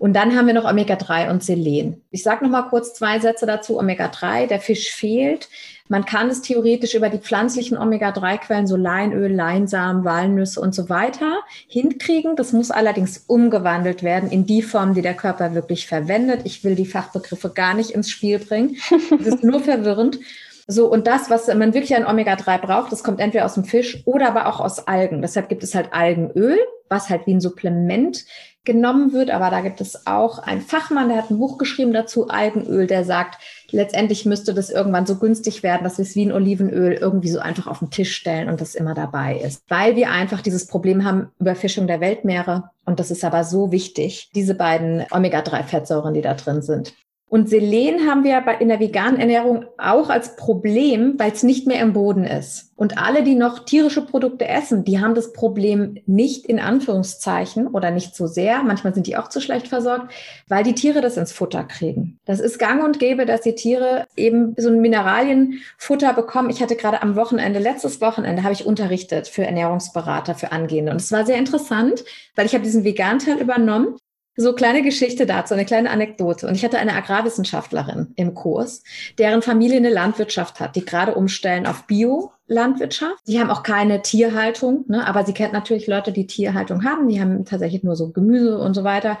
Und 0.00 0.14
dann 0.14 0.34
haben 0.34 0.46
wir 0.46 0.54
noch 0.54 0.64
Omega-3 0.64 1.30
und 1.30 1.44
Selen. 1.44 2.00
Ich 2.10 2.22
sage 2.22 2.42
noch 2.42 2.50
mal 2.50 2.70
kurz 2.70 2.94
zwei 2.94 3.20
Sätze 3.20 3.44
dazu. 3.44 3.78
Omega-3, 3.78 4.46
der 4.46 4.58
Fisch 4.58 4.90
fehlt. 4.90 5.50
Man 5.88 6.06
kann 6.06 6.30
es 6.30 6.40
theoretisch 6.40 6.94
über 6.94 7.10
die 7.10 7.18
pflanzlichen 7.18 7.76
Omega-3-Quellen, 7.76 8.66
so 8.66 8.76
Leinöl, 8.76 9.30
Leinsamen, 9.30 10.04
Walnüsse 10.04 10.58
und 10.58 10.74
so 10.74 10.88
weiter, 10.88 11.40
hinkriegen. 11.68 12.34
Das 12.34 12.52
muss 12.52 12.70
allerdings 12.70 13.24
umgewandelt 13.26 14.02
werden 14.02 14.30
in 14.30 14.46
die 14.46 14.62
Form, 14.62 14.94
die 14.94 15.02
der 15.02 15.14
Körper 15.14 15.54
wirklich 15.54 15.86
verwendet. 15.86 16.42
Ich 16.44 16.64
will 16.64 16.76
die 16.76 16.86
Fachbegriffe 16.86 17.50
gar 17.50 17.74
nicht 17.74 17.90
ins 17.90 18.08
Spiel 18.08 18.38
bringen. 18.38 18.76
Das 19.18 19.34
ist 19.34 19.44
nur 19.44 19.60
verwirrend. 19.60 20.18
So, 20.66 20.90
und 20.90 21.06
das, 21.06 21.30
was 21.30 21.46
man 21.48 21.74
wirklich 21.74 21.96
an 21.96 22.06
Omega-3 22.06 22.58
braucht, 22.58 22.92
das 22.92 23.02
kommt 23.02 23.20
entweder 23.20 23.44
aus 23.44 23.54
dem 23.54 23.64
Fisch 23.64 24.02
oder 24.06 24.28
aber 24.28 24.46
auch 24.46 24.60
aus 24.60 24.86
Algen. 24.86 25.22
Deshalb 25.22 25.48
gibt 25.48 25.62
es 25.62 25.74
halt 25.74 25.92
Algenöl, 25.92 26.58
was 26.88 27.08
halt 27.08 27.26
wie 27.26 27.34
ein 27.34 27.40
Supplement 27.40 28.24
genommen 28.64 29.12
wird. 29.12 29.30
Aber 29.30 29.50
da 29.50 29.60
gibt 29.60 29.80
es 29.80 30.06
auch 30.06 30.38
einen 30.38 30.60
Fachmann, 30.60 31.08
der 31.08 31.18
hat 31.18 31.30
ein 31.30 31.38
Buch 31.38 31.58
geschrieben 31.58 31.92
dazu, 31.92 32.28
Algenöl, 32.28 32.86
der 32.86 33.04
sagt, 33.04 33.40
letztendlich 33.70 34.26
müsste 34.26 34.52
das 34.54 34.70
irgendwann 34.70 35.06
so 35.06 35.16
günstig 35.16 35.62
werden, 35.62 35.84
dass 35.84 35.98
wir 35.98 36.04
es 36.04 36.14
wie 36.14 36.26
ein 36.26 36.32
Olivenöl 36.32 36.92
irgendwie 36.92 37.30
so 37.30 37.38
einfach 37.38 37.66
auf 37.66 37.78
den 37.78 37.90
Tisch 37.90 38.14
stellen 38.14 38.48
und 38.48 38.60
das 38.60 38.74
immer 38.74 38.94
dabei 38.94 39.38
ist. 39.38 39.62
Weil 39.68 39.96
wir 39.96 40.10
einfach 40.10 40.42
dieses 40.42 40.66
Problem 40.66 41.04
haben, 41.04 41.30
Überfischung 41.38 41.86
der 41.86 42.00
Weltmeere. 42.00 42.70
Und 42.84 43.00
das 43.00 43.10
ist 43.10 43.24
aber 43.24 43.44
so 43.44 43.72
wichtig, 43.72 44.30
diese 44.34 44.54
beiden 44.54 45.06
Omega-3-Fettsäuren, 45.10 46.14
die 46.14 46.22
da 46.22 46.34
drin 46.34 46.62
sind. 46.62 46.94
Und 47.30 47.48
Selen 47.48 48.10
haben 48.10 48.24
wir 48.24 48.42
in 48.58 48.68
der 48.68 48.80
veganen 48.80 49.20
Ernährung 49.20 49.64
auch 49.78 50.10
als 50.10 50.34
Problem, 50.34 51.14
weil 51.16 51.30
es 51.30 51.44
nicht 51.44 51.64
mehr 51.64 51.80
im 51.80 51.92
Boden 51.92 52.24
ist. 52.24 52.72
Und 52.74 52.98
alle, 52.98 53.22
die 53.22 53.36
noch 53.36 53.64
tierische 53.64 54.04
Produkte 54.04 54.48
essen, 54.48 54.82
die 54.82 54.98
haben 54.98 55.14
das 55.14 55.32
Problem 55.32 55.98
nicht 56.06 56.46
in 56.46 56.58
Anführungszeichen 56.58 57.68
oder 57.68 57.92
nicht 57.92 58.16
so 58.16 58.26
sehr. 58.26 58.64
Manchmal 58.64 58.94
sind 58.94 59.06
die 59.06 59.16
auch 59.16 59.28
zu 59.28 59.40
schlecht 59.40 59.68
versorgt, 59.68 60.12
weil 60.48 60.64
die 60.64 60.74
Tiere 60.74 61.00
das 61.02 61.16
ins 61.16 61.30
Futter 61.30 61.62
kriegen. 61.62 62.18
Das 62.24 62.40
ist 62.40 62.58
gang 62.58 62.82
und 62.82 62.98
gäbe, 62.98 63.26
dass 63.26 63.42
die 63.42 63.54
Tiere 63.54 64.06
eben 64.16 64.56
so 64.58 64.68
ein 64.68 64.80
Mineralienfutter 64.80 66.12
bekommen. 66.14 66.50
Ich 66.50 66.60
hatte 66.60 66.74
gerade 66.74 67.00
am 67.00 67.14
Wochenende, 67.14 67.60
letztes 67.60 68.00
Wochenende, 68.00 68.42
habe 68.42 68.54
ich 68.54 68.66
unterrichtet 68.66 69.28
für 69.28 69.44
Ernährungsberater, 69.44 70.34
für 70.34 70.50
Angehende. 70.50 70.90
Und 70.90 71.00
es 71.00 71.12
war 71.12 71.24
sehr 71.24 71.36
interessant, 71.36 72.02
weil 72.34 72.46
ich 72.46 72.54
habe 72.54 72.64
diesen 72.64 72.82
Vegan-Teil 72.82 73.38
übernommen 73.38 73.94
so 74.36 74.54
kleine 74.54 74.82
Geschichte 74.82 75.26
dazu, 75.26 75.54
eine 75.54 75.64
kleine 75.64 75.90
Anekdote. 75.90 76.46
Und 76.46 76.54
ich 76.54 76.64
hatte 76.64 76.78
eine 76.78 76.94
Agrarwissenschaftlerin 76.94 78.12
im 78.16 78.34
Kurs, 78.34 78.82
deren 79.18 79.42
Familie 79.42 79.76
eine 79.76 79.90
Landwirtschaft 79.90 80.60
hat, 80.60 80.76
die 80.76 80.84
gerade 80.84 81.14
umstellen 81.14 81.66
auf 81.66 81.86
Bio-Landwirtschaft. 81.86 83.26
Die 83.26 83.40
haben 83.40 83.50
auch 83.50 83.62
keine 83.62 84.02
Tierhaltung, 84.02 84.84
ne? 84.88 85.06
aber 85.06 85.24
sie 85.24 85.34
kennt 85.34 85.52
natürlich 85.52 85.86
Leute, 85.86 86.12
die 86.12 86.26
Tierhaltung 86.26 86.84
haben. 86.84 87.08
Die 87.08 87.20
haben 87.20 87.44
tatsächlich 87.44 87.82
nur 87.82 87.96
so 87.96 88.10
Gemüse 88.10 88.58
und 88.58 88.74
so 88.74 88.84
weiter. 88.84 89.18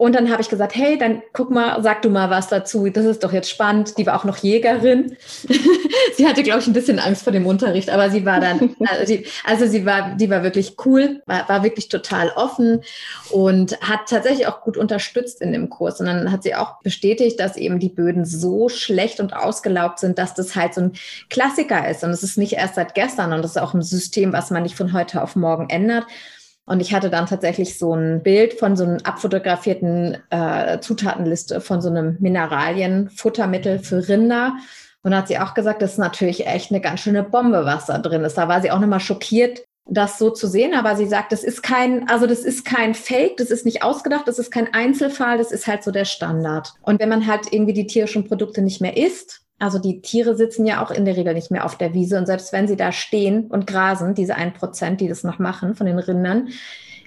Und 0.00 0.14
dann 0.14 0.30
habe 0.30 0.40
ich 0.40 0.48
gesagt, 0.48 0.74
hey, 0.76 0.96
dann 0.96 1.20
guck 1.34 1.50
mal, 1.50 1.82
sag 1.82 2.00
du 2.00 2.08
mal 2.08 2.30
was 2.30 2.48
dazu. 2.48 2.88
Das 2.88 3.04
ist 3.04 3.22
doch 3.22 3.34
jetzt 3.34 3.50
spannend. 3.50 3.98
Die 3.98 4.06
war 4.06 4.18
auch 4.18 4.24
noch 4.24 4.38
Jägerin. 4.38 5.14
sie 6.16 6.26
hatte, 6.26 6.42
glaube 6.42 6.60
ich, 6.60 6.66
ein 6.66 6.72
bisschen 6.72 6.98
Angst 6.98 7.22
vor 7.22 7.34
dem 7.34 7.44
Unterricht, 7.44 7.90
aber 7.90 8.08
sie 8.08 8.24
war 8.24 8.40
dann, 8.40 8.74
also, 8.88 9.04
die, 9.04 9.26
also 9.44 9.66
sie 9.66 9.84
war, 9.84 10.14
die 10.16 10.30
war 10.30 10.42
wirklich 10.42 10.76
cool, 10.86 11.20
war, 11.26 11.46
war 11.50 11.62
wirklich 11.62 11.90
total 11.90 12.30
offen 12.30 12.80
und 13.28 13.78
hat 13.82 14.08
tatsächlich 14.08 14.46
auch 14.46 14.62
gut 14.62 14.78
unterstützt 14.78 15.42
in 15.42 15.52
dem 15.52 15.68
Kurs. 15.68 16.00
Und 16.00 16.06
dann 16.06 16.32
hat 16.32 16.44
sie 16.44 16.54
auch 16.54 16.80
bestätigt, 16.80 17.38
dass 17.38 17.58
eben 17.58 17.78
die 17.78 17.90
Böden 17.90 18.24
so 18.24 18.70
schlecht 18.70 19.20
und 19.20 19.34
ausgelaugt 19.34 19.98
sind, 19.98 20.18
dass 20.18 20.32
das 20.32 20.56
halt 20.56 20.72
so 20.72 20.80
ein 20.80 20.92
Klassiker 21.28 21.86
ist. 21.90 22.04
Und 22.04 22.10
es 22.12 22.22
ist 22.22 22.38
nicht 22.38 22.54
erst 22.54 22.76
seit 22.76 22.94
gestern 22.94 23.34
und 23.34 23.42
das 23.42 23.50
ist 23.50 23.60
auch 23.60 23.74
ein 23.74 23.82
System, 23.82 24.32
was 24.32 24.50
man 24.50 24.62
nicht 24.62 24.76
von 24.76 24.94
heute 24.94 25.22
auf 25.22 25.36
morgen 25.36 25.68
ändert. 25.68 26.06
Und 26.66 26.80
ich 26.80 26.94
hatte 26.94 27.10
dann 27.10 27.26
tatsächlich 27.26 27.78
so 27.78 27.94
ein 27.94 28.22
Bild 28.22 28.54
von 28.54 28.76
so 28.76 28.84
einem 28.84 28.98
abfotografierten 29.02 30.18
äh, 30.30 30.80
Zutatenliste 30.80 31.60
von 31.60 31.80
so 31.80 31.88
einem 31.88 32.16
Mineralienfuttermittel 32.20 33.80
für 33.80 34.08
Rinder. 34.08 34.54
Und 35.02 35.16
hat 35.16 35.28
sie 35.28 35.38
auch 35.38 35.54
gesagt, 35.54 35.80
das 35.80 35.92
ist 35.92 35.98
natürlich 35.98 36.46
echt 36.46 36.70
eine 36.70 36.80
ganz 36.80 37.00
schöne 37.00 37.22
Bombe, 37.22 37.64
was 37.64 37.86
da 37.86 37.98
drin 37.98 38.22
ist. 38.22 38.36
Da 38.36 38.48
war 38.48 38.60
sie 38.60 38.70
auch 38.70 38.80
nochmal 38.80 39.00
schockiert, 39.00 39.64
das 39.86 40.18
so 40.18 40.30
zu 40.30 40.46
sehen. 40.46 40.74
Aber 40.74 40.94
sie 40.94 41.06
sagt, 41.06 41.32
das 41.32 41.42
ist 41.42 41.62
kein, 41.62 42.08
also 42.08 42.26
das 42.26 42.40
ist 42.40 42.64
kein 42.64 42.94
Fake, 42.94 43.38
das 43.38 43.50
ist 43.50 43.64
nicht 43.64 43.82
ausgedacht, 43.82 44.28
das 44.28 44.38
ist 44.38 44.50
kein 44.50 44.72
Einzelfall, 44.74 45.38
das 45.38 45.52
ist 45.52 45.66
halt 45.66 45.82
so 45.82 45.90
der 45.90 46.04
Standard. 46.04 46.74
Und 46.82 47.00
wenn 47.00 47.08
man 47.08 47.26
halt 47.26 47.52
irgendwie 47.52 47.72
die 47.72 47.86
tierischen 47.86 48.28
Produkte 48.28 48.62
nicht 48.62 48.80
mehr 48.80 48.96
isst, 48.96 49.40
also 49.60 49.78
die 49.78 50.00
Tiere 50.00 50.34
sitzen 50.34 50.66
ja 50.66 50.82
auch 50.82 50.90
in 50.90 51.04
der 51.04 51.16
Regel 51.16 51.34
nicht 51.34 51.50
mehr 51.50 51.64
auf 51.64 51.76
der 51.76 51.94
Wiese. 51.94 52.18
Und 52.18 52.26
selbst 52.26 52.52
wenn 52.52 52.66
sie 52.66 52.76
da 52.76 52.90
stehen 52.90 53.46
und 53.46 53.66
grasen, 53.66 54.14
diese 54.14 54.34
ein 54.34 54.54
Prozent, 54.54 55.00
die 55.00 55.08
das 55.08 55.22
noch 55.22 55.38
machen 55.38 55.74
von 55.74 55.86
den 55.86 55.98
Rindern, 55.98 56.48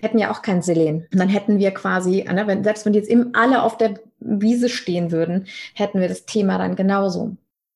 hätten 0.02 0.20
ja 0.20 0.32
auch 0.32 0.42
kein 0.42 0.62
Selen. 0.62 1.08
Und 1.12 1.20
dann 1.20 1.30
hätten 1.30 1.58
wir 1.58 1.72
quasi, 1.72 2.24
ne, 2.24 2.62
selbst 2.64 2.86
wenn 2.86 2.94
die 2.94 3.00
jetzt 3.00 3.10
eben 3.10 3.34
alle 3.34 3.64
auf 3.64 3.78
der 3.78 3.96
Wiese 4.20 4.70
stehen 4.70 5.12
würden, 5.12 5.48
hätten 5.74 6.00
wir 6.00 6.08
das 6.08 6.26
Thema 6.26 6.58
dann 6.58 6.76
genauso. 6.76 7.36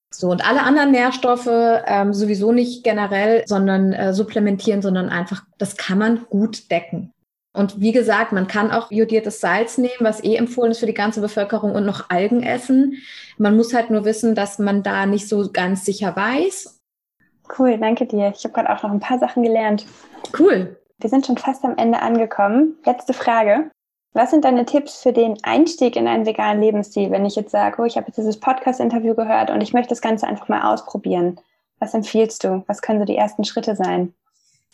So, 0.10 0.30
und 0.30 0.48
alle 0.48 0.64
anderen 0.64 0.92
Nährstoffe 0.92 1.50
ähm, 1.50 2.14
sowieso 2.14 2.52
nicht 2.52 2.84
generell, 2.84 3.44
sondern 3.46 3.94
äh, 3.94 4.14
supplementieren, 4.14 4.82
sondern 4.82 5.10
einfach, 5.10 5.44
das 5.58 5.76
kann 5.76 5.98
man 5.98 6.26
gut 6.30 6.72
decken. 6.72 7.14
Und 7.54 7.80
wie 7.80 7.92
gesagt, 7.92 8.34
man 8.34 8.48
kann 8.48 8.72
auch 8.72 8.92
iodiertes 8.92 9.40
Salz 9.40 9.78
nehmen, 9.78 10.02
was 10.02 10.24
eh 10.24 10.36
empfohlen 10.36 10.72
ist 10.72 10.80
für 10.80 10.86
die 10.86 10.94
ganze 10.94 11.22
Bevölkerung 11.22 11.74
und 11.74 11.86
noch 11.86 12.10
Algen 12.10 12.44
essen. 12.44 12.98
Man 13.38 13.58
muss 13.58 13.74
halt 13.74 13.90
nur 13.90 14.06
wissen, 14.06 14.36
dass 14.36 14.60
man 14.60 14.84
da 14.84 15.06
nicht 15.06 15.28
so 15.28 15.50
ganz 15.52 15.84
sicher 15.84 16.16
weiß. 16.16 16.80
Cool, 17.58 17.78
danke 17.78 18.06
dir. 18.06 18.34
Ich 18.36 18.44
habe 18.44 18.54
gerade 18.54 18.70
auch 18.70 18.84
noch 18.84 18.92
ein 18.92 19.00
paar 19.00 19.20
Sachen 19.20 19.44
gelernt. 19.44 19.86
Cool. 20.38 20.78
Wir 21.00 21.10
sind 21.10 21.26
schon 21.26 21.38
fast 21.38 21.64
am 21.64 21.78
Ende 21.78 22.02
angekommen. 22.02 22.76
Letzte 22.86 23.14
Frage. 23.14 23.72
Was 24.14 24.32
sind 24.32 24.46
deine 24.46 24.66
Tipps 24.66 25.02
für 25.04 25.14
den 25.14 25.38
Einstieg 25.44 25.96
in 25.96 26.08
einen 26.08 26.26
veganen 26.26 26.62
Lebensstil, 26.62 27.12
wenn 27.12 27.26
ich 27.26 27.36
jetzt 27.36 27.52
sage, 27.52 27.82
oh, 27.82 27.86
ich 27.86 27.98
habe 27.98 28.08
jetzt 28.08 28.18
dieses 28.18 28.40
Podcast-Interview 28.40 29.14
gehört 29.14 29.52
und 29.52 29.62
ich 29.62 29.74
möchte 29.74 29.90
das 29.90 30.02
Ganze 30.02 30.28
einfach 30.28 30.48
mal 30.48 30.74
ausprobieren? 30.74 31.40
Was 31.80 31.94
empfiehlst 31.94 32.44
du? 32.44 32.64
Was 32.68 32.82
können 32.82 33.00
so 33.00 33.06
die 33.06 33.16
ersten 33.16 33.44
Schritte 33.44 33.76
sein? 33.76 34.14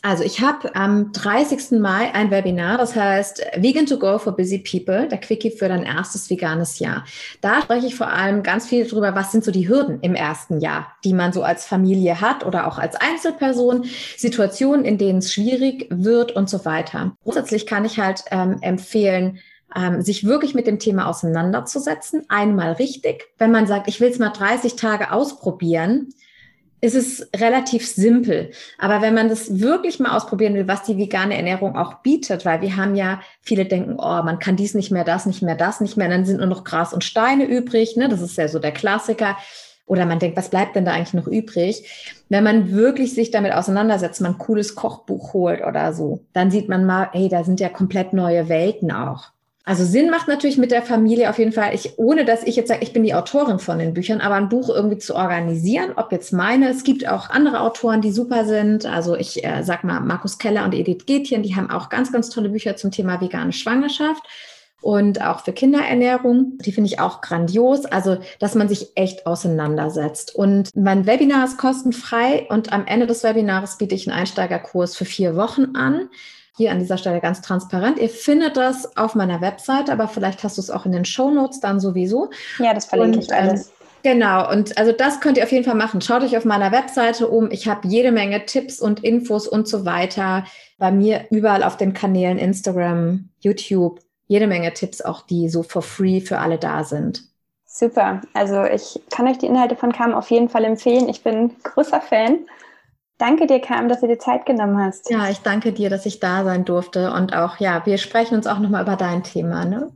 Also 0.02 0.22
ich 0.22 0.42
habe 0.42 0.74
am 0.74 1.12
30. 1.12 1.80
Mai 1.80 2.14
ein 2.14 2.30
Webinar, 2.30 2.76
das 2.76 2.94
heißt 2.94 3.42
Vegan 3.56 3.86
to 3.86 3.98
Go 3.98 4.18
for 4.18 4.36
Busy 4.36 4.58
People, 4.58 5.08
der 5.08 5.16
Quickie 5.16 5.50
für 5.50 5.66
dein 5.66 5.82
erstes 5.82 6.28
veganes 6.28 6.78
Jahr. 6.78 7.04
Da 7.40 7.62
spreche 7.62 7.86
ich 7.86 7.94
vor 7.94 8.08
allem 8.08 8.42
ganz 8.42 8.66
viel 8.66 8.86
darüber, 8.86 9.14
was 9.14 9.32
sind 9.32 9.44
so 9.44 9.50
die 9.50 9.66
Hürden 9.66 10.00
im 10.02 10.14
ersten 10.14 10.60
Jahr, 10.60 10.88
die 11.04 11.14
man 11.14 11.32
so 11.32 11.42
als 11.42 11.64
Familie 11.64 12.20
hat 12.20 12.44
oder 12.44 12.66
auch 12.66 12.76
als 12.76 12.96
Einzelperson, 12.96 13.86
Situationen, 14.18 14.84
in 14.84 14.98
denen 14.98 15.20
es 15.20 15.32
schwierig 15.32 15.86
wird 15.88 16.32
und 16.32 16.50
so 16.50 16.66
weiter. 16.66 17.16
Grundsätzlich 17.22 17.66
kann 17.66 17.86
ich 17.86 17.98
halt 17.98 18.24
ähm, 18.30 18.58
empfehlen, 18.60 19.38
ähm, 19.74 20.02
sich 20.02 20.26
wirklich 20.26 20.54
mit 20.54 20.66
dem 20.66 20.78
Thema 20.78 21.08
auseinanderzusetzen. 21.08 22.24
Einmal 22.28 22.72
richtig, 22.72 23.24
wenn 23.38 23.50
man 23.50 23.66
sagt, 23.66 23.88
ich 23.88 24.00
will 24.00 24.10
es 24.10 24.18
mal 24.18 24.30
30 24.30 24.76
Tage 24.76 25.12
ausprobieren, 25.12 26.12
ist 26.84 26.94
es 26.94 27.28
relativ 27.34 27.86
simpel. 27.86 28.50
Aber 28.78 29.00
wenn 29.00 29.14
man 29.14 29.30
das 29.30 29.58
wirklich 29.58 30.00
mal 30.00 30.14
ausprobieren 30.14 30.54
will, 30.54 30.68
was 30.68 30.82
die 30.82 30.98
vegane 30.98 31.34
Ernährung 31.34 31.76
auch 31.76 32.02
bietet, 32.02 32.44
weil 32.44 32.60
wir 32.60 32.76
haben 32.76 32.94
ja, 32.94 33.20
viele 33.40 33.64
denken, 33.64 33.94
oh, 33.98 34.22
man 34.22 34.38
kann 34.38 34.56
dies 34.56 34.74
nicht 34.74 34.90
mehr, 34.90 35.04
das 35.04 35.24
nicht 35.24 35.40
mehr, 35.40 35.56
das 35.56 35.80
nicht 35.80 35.96
mehr, 35.96 36.10
dann 36.10 36.26
sind 36.26 36.38
nur 36.38 36.46
noch 36.46 36.62
Gras 36.62 36.92
und 36.92 37.02
Steine 37.02 37.46
übrig. 37.46 37.96
Ne? 37.96 38.10
Das 38.10 38.20
ist 38.20 38.36
ja 38.36 38.48
so 38.48 38.58
der 38.58 38.72
Klassiker. 38.72 39.38
Oder 39.86 40.04
man 40.04 40.18
denkt, 40.18 40.36
was 40.36 40.50
bleibt 40.50 40.76
denn 40.76 40.84
da 40.84 40.92
eigentlich 40.92 41.14
noch 41.14 41.26
übrig? 41.26 42.14
Wenn 42.28 42.44
man 42.44 42.70
wirklich 42.70 43.14
sich 43.14 43.30
damit 43.30 43.52
auseinandersetzt, 43.52 44.20
man 44.20 44.32
ein 44.32 44.38
cooles 44.38 44.74
Kochbuch 44.74 45.32
holt 45.32 45.62
oder 45.64 45.94
so, 45.94 46.20
dann 46.34 46.50
sieht 46.50 46.68
man 46.68 46.84
mal, 46.84 47.08
hey, 47.12 47.30
da 47.30 47.44
sind 47.44 47.60
ja 47.60 47.70
komplett 47.70 48.12
neue 48.12 48.48
Welten 48.50 48.92
auch. 48.92 49.33
Also 49.66 49.84
Sinn 49.86 50.10
macht 50.10 50.28
natürlich 50.28 50.58
mit 50.58 50.70
der 50.70 50.82
Familie 50.82 51.30
auf 51.30 51.38
jeden 51.38 51.52
Fall, 51.52 51.74
ich, 51.74 51.98
ohne 51.98 52.26
dass 52.26 52.42
ich 52.42 52.54
jetzt 52.54 52.68
sage, 52.68 52.82
ich 52.82 52.92
bin 52.92 53.02
die 53.02 53.14
Autorin 53.14 53.58
von 53.58 53.78
den 53.78 53.94
Büchern, 53.94 54.20
aber 54.20 54.34
ein 54.34 54.50
Buch 54.50 54.68
irgendwie 54.68 54.98
zu 54.98 55.14
organisieren, 55.16 55.92
ob 55.96 56.12
jetzt 56.12 56.34
meine, 56.34 56.68
es 56.68 56.84
gibt 56.84 57.08
auch 57.08 57.30
andere 57.30 57.60
Autoren, 57.60 58.02
die 58.02 58.12
super 58.12 58.44
sind. 58.44 58.84
Also 58.84 59.16
ich 59.16 59.42
äh, 59.42 59.62
sag 59.62 59.82
mal, 59.82 60.00
Markus 60.00 60.36
Keller 60.36 60.64
und 60.64 60.74
Edith 60.74 61.06
Gätchen, 61.06 61.42
die 61.42 61.56
haben 61.56 61.70
auch 61.70 61.88
ganz, 61.88 62.12
ganz 62.12 62.28
tolle 62.28 62.50
Bücher 62.50 62.76
zum 62.76 62.90
Thema 62.90 63.22
vegane 63.22 63.54
Schwangerschaft 63.54 64.22
und 64.82 65.22
auch 65.22 65.42
für 65.42 65.54
Kinderernährung. 65.54 66.58
Die 66.58 66.72
finde 66.72 66.88
ich 66.88 67.00
auch 67.00 67.22
grandios. 67.22 67.86
Also, 67.86 68.18
dass 68.40 68.54
man 68.54 68.68
sich 68.68 68.88
echt 68.96 69.26
auseinandersetzt. 69.26 70.34
Und 70.34 70.68
mein 70.76 71.06
Webinar 71.06 71.46
ist 71.46 71.56
kostenfrei 71.56 72.46
und 72.50 72.70
am 72.70 72.86
Ende 72.86 73.06
des 73.06 73.24
Webinars 73.24 73.78
biete 73.78 73.94
ich 73.94 74.06
einen 74.06 74.18
Einsteigerkurs 74.18 74.94
für 74.94 75.06
vier 75.06 75.36
Wochen 75.36 75.74
an 75.74 76.10
hier 76.56 76.70
an 76.70 76.78
dieser 76.78 76.98
Stelle 76.98 77.20
ganz 77.20 77.40
transparent. 77.40 77.98
Ihr 77.98 78.08
findet 78.08 78.56
das 78.56 78.96
auf 78.96 79.14
meiner 79.14 79.40
Webseite, 79.40 79.92
aber 79.92 80.08
vielleicht 80.08 80.44
hast 80.44 80.56
du 80.56 80.60
es 80.60 80.70
auch 80.70 80.86
in 80.86 80.92
den 80.92 81.04
Show 81.04 81.30
Notes 81.30 81.60
dann 81.60 81.80
sowieso. 81.80 82.30
Ja, 82.58 82.72
das 82.74 82.86
verlinke 82.86 83.18
und, 83.18 83.24
ich 83.24 83.34
alles. 83.34 83.66
Ähm, 83.66 83.74
Genau, 84.04 84.50
und 84.50 84.76
also 84.76 84.92
das 84.92 85.20
könnt 85.20 85.38
ihr 85.38 85.44
auf 85.44 85.50
jeden 85.50 85.64
Fall 85.64 85.74
machen. 85.74 86.02
Schaut 86.02 86.22
euch 86.22 86.36
auf 86.36 86.44
meiner 86.44 86.70
Webseite 86.72 87.26
um. 87.26 87.50
Ich 87.50 87.68
habe 87.68 87.88
jede 87.88 88.12
Menge 88.12 88.44
Tipps 88.44 88.78
und 88.78 89.02
Infos 89.02 89.48
und 89.48 89.66
so 89.66 89.86
weiter. 89.86 90.44
Bei 90.76 90.92
mir 90.92 91.24
überall 91.30 91.62
auf 91.62 91.78
den 91.78 91.94
Kanälen 91.94 92.38
Instagram, 92.38 93.30
YouTube, 93.38 94.00
jede 94.26 94.46
Menge 94.46 94.74
Tipps 94.74 95.00
auch, 95.00 95.22
die 95.22 95.48
so 95.48 95.62
for 95.62 95.80
free 95.80 96.20
für 96.20 96.38
alle 96.38 96.58
da 96.58 96.84
sind. 96.84 97.22
Super. 97.64 98.20
Also 98.34 98.64
ich 98.64 99.00
kann 99.10 99.26
euch 99.26 99.38
die 99.38 99.46
Inhalte 99.46 99.74
von 99.74 99.90
Cam 99.90 100.12
auf 100.12 100.30
jeden 100.30 100.50
Fall 100.50 100.64
empfehlen. 100.64 101.08
Ich 101.08 101.22
bin 101.22 101.52
großer 101.62 102.02
Fan. 102.02 102.40
Danke 103.18 103.46
dir, 103.46 103.60
Cam, 103.60 103.88
dass 103.88 104.00
du 104.00 104.08
dir 104.08 104.18
Zeit 104.18 104.44
genommen 104.44 104.78
hast. 104.78 105.08
Ja, 105.10 105.28
ich 105.30 105.40
danke 105.40 105.72
dir, 105.72 105.88
dass 105.88 106.04
ich 106.04 106.18
da 106.18 106.44
sein 106.44 106.64
durfte. 106.64 107.12
Und 107.12 107.34
auch, 107.34 107.58
ja, 107.58 107.86
wir 107.86 107.98
sprechen 107.98 108.34
uns 108.34 108.46
auch 108.46 108.58
nochmal 108.58 108.82
über 108.82 108.96
dein 108.96 109.22
Thema, 109.22 109.64
ne? 109.64 109.92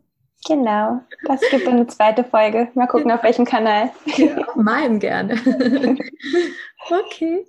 Genau. 0.47 1.01
Das 1.27 1.41
gibt 1.51 1.67
eine 1.67 1.87
zweite 1.89 2.23
Folge. 2.23 2.69
Mal 2.75 2.87
gucken, 2.87 3.11
auf 3.11 3.23
welchem 3.23 3.45
Kanal. 3.45 3.91
Ja, 4.17 4.37
auf 4.47 4.55
meinem 4.55 5.01
gerne. 5.01 5.35
okay. 6.91 7.45